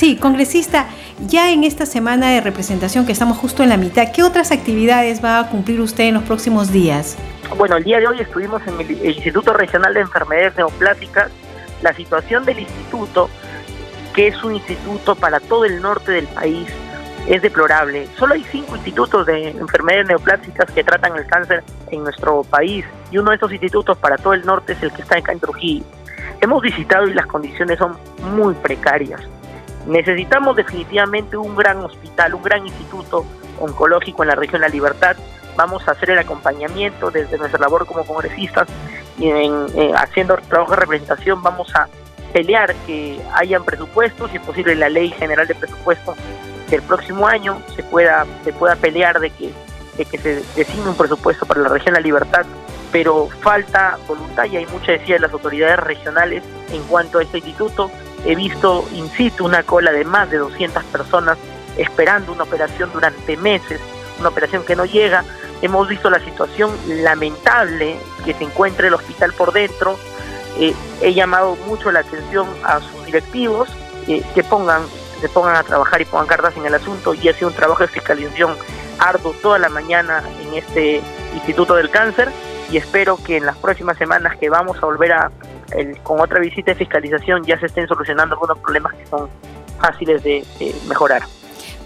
[0.00, 0.86] Sí, congresista,
[1.26, 5.22] ya en esta semana de representación que estamos justo en la mitad, ¿qué otras actividades
[5.22, 7.18] va a cumplir usted en los próximos días?
[7.58, 11.30] Bueno, el día de hoy estuvimos en el Instituto Regional de Enfermedades Neoplásicas.
[11.82, 13.28] La situación del instituto,
[14.14, 16.66] que es un instituto para todo el norte del país,
[17.28, 18.08] es deplorable.
[18.16, 23.18] Solo hay cinco institutos de enfermedades neoplásicas que tratan el cáncer en nuestro país y
[23.18, 25.84] uno de esos institutos para todo el norte es el que está acá en Trujillo.
[26.40, 27.98] Hemos visitado y las condiciones son
[28.34, 29.20] muy precarias.
[29.86, 33.24] Necesitamos definitivamente un gran hospital, un gran instituto
[33.58, 35.16] oncológico en la región La Libertad.
[35.56, 38.68] Vamos a hacer el acompañamiento desde nuestra labor como congresistas
[39.18, 39.66] y en,
[39.96, 41.42] haciendo trabajo de representación.
[41.42, 41.88] Vamos a
[42.32, 46.14] pelear que hayan presupuestos, y es posible la ley general de presupuesto
[46.70, 49.50] del próximo año se pueda, se pueda pelear de que,
[49.96, 52.46] de que se designe un presupuesto para la región La Libertad,
[52.92, 57.38] pero falta voluntad y hay mucha decía de las autoridades regionales en cuanto a este
[57.38, 57.90] instituto.
[58.24, 61.38] He visto in situ una cola de más de 200 personas
[61.76, 63.80] esperando una operación durante meses
[64.20, 65.24] una operación que no llega.
[65.62, 69.98] Hemos visto la situación lamentable que se encuentra el hospital por dentro.
[70.58, 73.68] Eh, he llamado mucho la atención a sus directivos
[74.06, 74.82] eh, que pongan,
[75.20, 77.82] se pongan a trabajar y pongan cartas en el asunto y ha sido un trabajo
[77.82, 78.56] de fiscalización
[78.98, 81.02] arduo toda la mañana en este
[81.34, 82.30] Instituto del Cáncer
[82.70, 85.30] y espero que en las próximas semanas que vamos a volver a
[86.02, 89.28] con otra visita de fiscalización ya se estén solucionando algunos problemas que son
[89.78, 90.44] fáciles de
[90.88, 91.22] mejorar.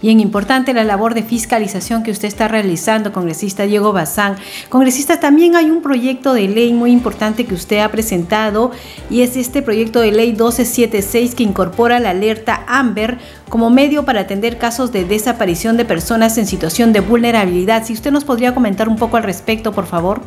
[0.01, 4.35] Bien importante la labor de fiscalización que usted está realizando, congresista Diego Bazán.
[4.69, 8.71] Congresista, también hay un proyecto de ley muy importante que usted ha presentado
[9.09, 13.17] y es este proyecto de ley 1276 que incorpora la alerta AMBER
[13.49, 17.83] como medio para atender casos de desaparición de personas en situación de vulnerabilidad.
[17.85, 20.21] Si usted nos podría comentar un poco al respecto, por favor.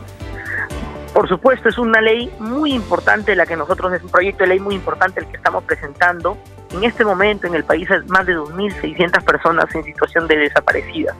[1.18, 4.60] Por supuesto, es una ley muy importante la que nosotros, es un proyecto de ley
[4.60, 6.38] muy importante el que estamos presentando.
[6.70, 11.16] En este momento en el país hay más de 2.600 personas en situación de desaparecida.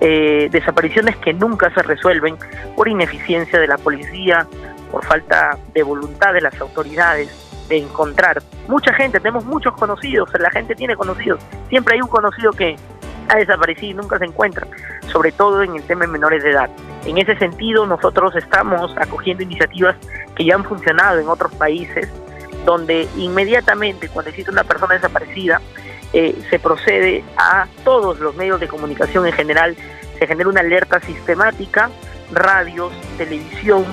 [0.00, 2.36] Eh, desapariciones que nunca se resuelven
[2.76, 4.46] por ineficiencia de la policía,
[4.92, 7.28] por falta de voluntad de las autoridades
[7.68, 8.40] de encontrar.
[8.68, 11.40] Mucha gente, tenemos muchos conocidos, la gente tiene conocidos.
[11.68, 12.76] Siempre hay un conocido que
[13.28, 14.66] ha desaparecido y nunca se encuentra,
[15.12, 16.70] sobre todo en el tema de menores de edad.
[17.04, 19.96] En ese sentido, nosotros estamos acogiendo iniciativas
[20.34, 22.08] que ya han funcionado en otros países
[22.64, 25.60] donde inmediatamente cuando existe una persona desaparecida,
[26.12, 29.76] eh, se procede a todos los medios de comunicación en general,
[30.18, 31.90] se genera una alerta sistemática,
[32.32, 33.84] radios, televisión,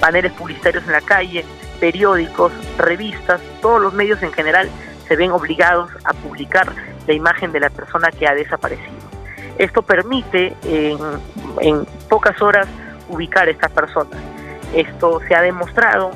[0.00, 1.44] paneles publicitarios en la calle,
[1.78, 4.68] periódicos, revistas, todos los medios en general
[5.10, 6.72] se ven obligados a publicar
[7.08, 8.94] la imagen de la persona que ha desaparecido.
[9.58, 10.98] Esto permite en,
[11.60, 12.68] en pocas horas
[13.08, 14.20] ubicar a estas personas.
[14.72, 16.12] Esto se ha demostrado,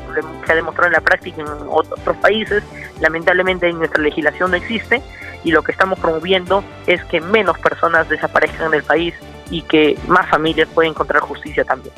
[0.47, 2.63] se ha demostrado en la práctica en otros países,
[3.01, 5.03] lamentablemente en nuestra legislación no existe
[5.43, 9.13] y lo que estamos promoviendo es que menos personas desaparezcan del país
[9.51, 11.93] y que más familias puedan encontrar justicia también.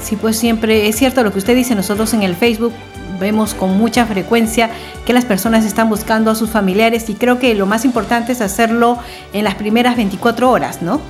[0.00, 2.74] Sí, pues siempre es cierto lo que usted dice, nosotros en el Facebook
[3.22, 4.70] vemos con mucha frecuencia
[5.06, 8.40] que las personas están buscando a sus familiares y creo que lo más importante es
[8.40, 8.98] hacerlo
[9.32, 11.00] en las primeras 24 horas, ¿no?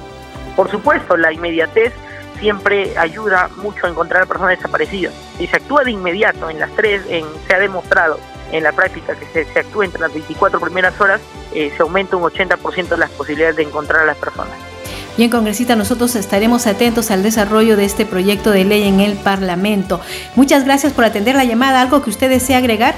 [0.54, 1.92] Por supuesto, la inmediatez
[2.38, 5.14] siempre ayuda mucho a encontrar a personas desaparecidas.
[5.38, 8.18] Si se actúa de inmediato, en las tres, en, se ha demostrado
[8.50, 11.20] en la práctica que se, se actúa entre las 24 primeras horas,
[11.54, 14.71] eh, se aumenta un 80% las posibilidades de encontrar a las personas.
[15.16, 20.00] Bien, congresista, nosotros estaremos atentos al desarrollo de este proyecto de ley en el Parlamento.
[20.36, 21.82] Muchas gracias por atender la llamada.
[21.82, 22.94] ¿Algo que usted desea agregar?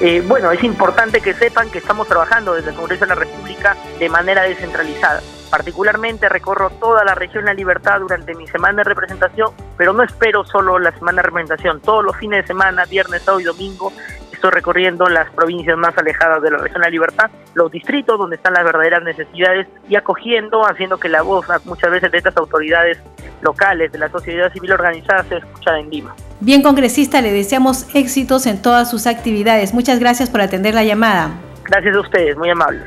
[0.00, 3.76] Eh, bueno, es importante que sepan que estamos trabajando desde el Congreso de la República
[3.98, 5.20] de manera descentralizada.
[5.50, 10.42] Particularmente recorro toda la región La Libertad durante mi semana de representación, pero no espero
[10.44, 11.80] solo la semana de representación.
[11.80, 13.92] Todos los fines de semana, viernes, sábado y domingo,
[14.36, 18.52] estoy recorriendo las provincias más alejadas de la región La Libertad, los distritos donde están
[18.52, 22.98] las verdaderas necesidades y acogiendo, haciendo que la voz muchas veces de estas autoridades
[23.42, 26.14] locales, de la sociedad civil organizada, se escuchara en Lima.
[26.40, 29.72] Bien, congresista, le deseamos éxitos en todas sus actividades.
[29.74, 31.30] Muchas gracias por atender la llamada.
[31.64, 32.86] Gracias a ustedes, muy amable.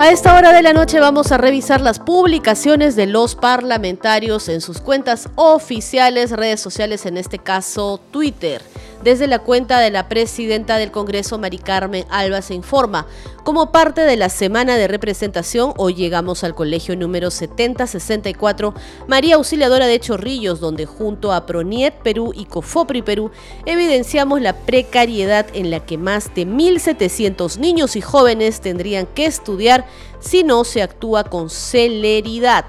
[0.00, 4.62] A esta hora de la noche vamos a revisar las publicaciones de los parlamentarios en
[4.62, 8.62] sus cuentas oficiales, redes sociales, en este caso Twitter.
[9.02, 13.06] Desde la cuenta de la presidenta del Congreso, Mari Carmen Alba, se informa.
[13.44, 18.74] Como parte de la semana de representación, hoy llegamos al colegio número 7064
[19.08, 23.30] María Auxiliadora de Chorrillos, donde junto a Proniet Perú y Cofopri Perú
[23.64, 29.86] evidenciamos la precariedad en la que más de 1.700 niños y jóvenes tendrían que estudiar
[30.20, 32.66] si no se actúa con celeridad.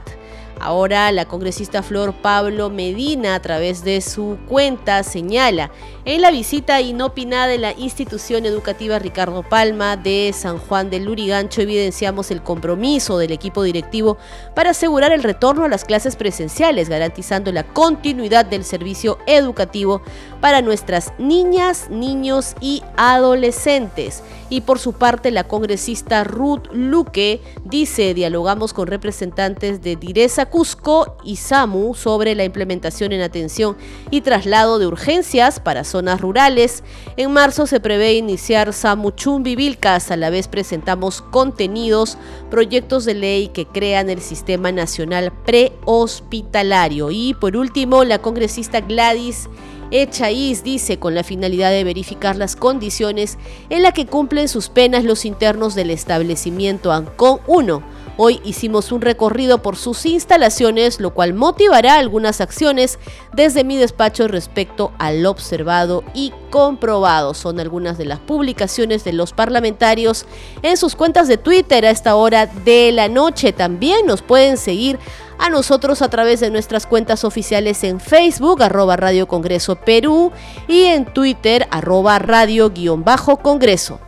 [0.61, 5.71] Ahora la congresista Flor Pablo Medina a través de su cuenta señala,
[6.05, 11.61] en la visita inopinada de la institución educativa Ricardo Palma de San Juan del Lurigancho
[11.61, 14.17] evidenciamos el compromiso del equipo directivo
[14.55, 20.01] para asegurar el retorno a las clases presenciales, garantizando la continuidad del servicio educativo
[20.41, 24.23] para nuestras niñas, niños y adolescentes.
[24.51, 31.15] Y por su parte, la congresista Ruth Luque dice, dialogamos con representantes de Direza Cusco
[31.23, 33.77] y SAMU sobre la implementación en atención
[34.09, 36.83] y traslado de urgencias para zonas rurales.
[37.15, 42.17] En marzo se prevé iniciar SAMU Chumbivilcas, a la vez presentamos contenidos,
[42.49, 47.09] proyectos de ley que crean el Sistema Nacional Prehospitalario.
[47.09, 49.47] Y por último, la congresista Gladys
[49.91, 53.37] Echaís dice con la finalidad de verificar las condiciones
[53.69, 57.83] en las que cumplen sus penas los internos del establecimiento ANCON 1.
[58.17, 62.99] Hoy hicimos un recorrido por sus instalaciones, lo cual motivará algunas acciones
[63.33, 67.33] desde mi despacho respecto al observado y comprobado.
[67.33, 70.25] Son algunas de las publicaciones de los parlamentarios
[70.61, 73.53] en sus cuentas de Twitter a esta hora de la noche.
[73.53, 74.99] También nos pueden seguir
[75.41, 80.31] a nosotros a través de nuestras cuentas oficiales en Facebook, arroba Radio Congreso Perú,
[80.67, 83.99] y en Twitter, arroba Radio-Congreso.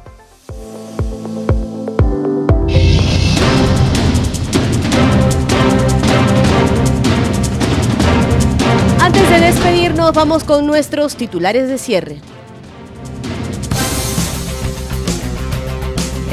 [9.01, 12.32] Antes de despedirnos, vamos con nuestros titulares de cierre.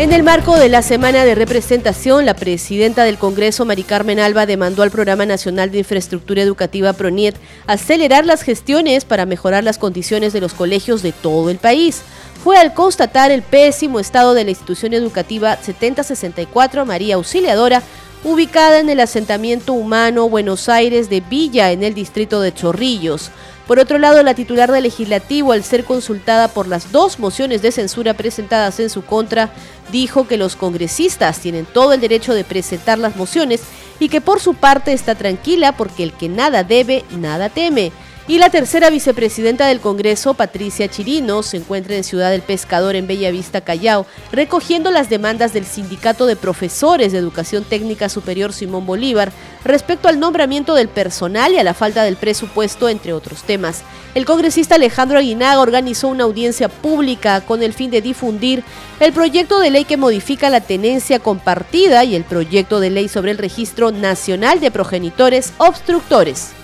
[0.01, 4.47] En el marco de la semana de representación, la presidenta del Congreso, Mari Carmen Alba,
[4.47, 7.37] demandó al Programa Nacional de Infraestructura Educativa PRONIET
[7.67, 12.01] acelerar las gestiones para mejorar las condiciones de los colegios de todo el país.
[12.43, 17.83] Fue al constatar el pésimo estado de la institución educativa 7064 María Auxiliadora,
[18.25, 23.31] ubicada en el asentamiento humano Buenos Aires de Villa, en el distrito de Chorrillos.
[23.71, 27.71] Por otro lado, la titular del legislativo, al ser consultada por las dos mociones de
[27.71, 29.51] censura presentadas en su contra,
[29.93, 33.61] dijo que los congresistas tienen todo el derecho de presentar las mociones
[34.01, 37.93] y que por su parte está tranquila porque el que nada debe, nada teme.
[38.31, 43.09] Y la tercera vicepresidenta del Congreso, Patricia Chirino, se encuentra en Ciudad del Pescador, en
[43.09, 49.33] Bellavista, Callao, recogiendo las demandas del Sindicato de Profesores de Educación Técnica Superior Simón Bolívar
[49.65, 53.83] respecto al nombramiento del personal y a la falta del presupuesto, entre otros temas.
[54.15, 58.63] El congresista Alejandro Aguinaga organizó una audiencia pública con el fin de difundir
[59.01, 63.33] el proyecto de ley que modifica la tenencia compartida y el proyecto de ley sobre
[63.33, 66.60] el Registro Nacional de Progenitores Obstructores.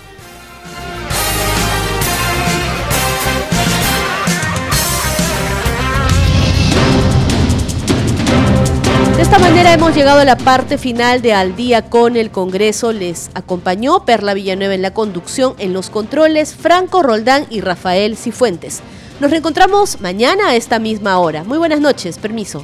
[9.17, 12.93] De esta manera hemos llegado a la parte final de Al día con el Congreso.
[12.93, 18.81] Les acompañó Perla Villanueva en la conducción, en los controles, Franco Roldán y Rafael Cifuentes.
[19.19, 21.43] Nos reencontramos mañana a esta misma hora.
[21.43, 22.63] Muy buenas noches, permiso.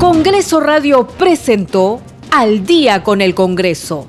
[0.00, 2.00] Congreso Radio presentó
[2.30, 4.08] Al día con el Congreso.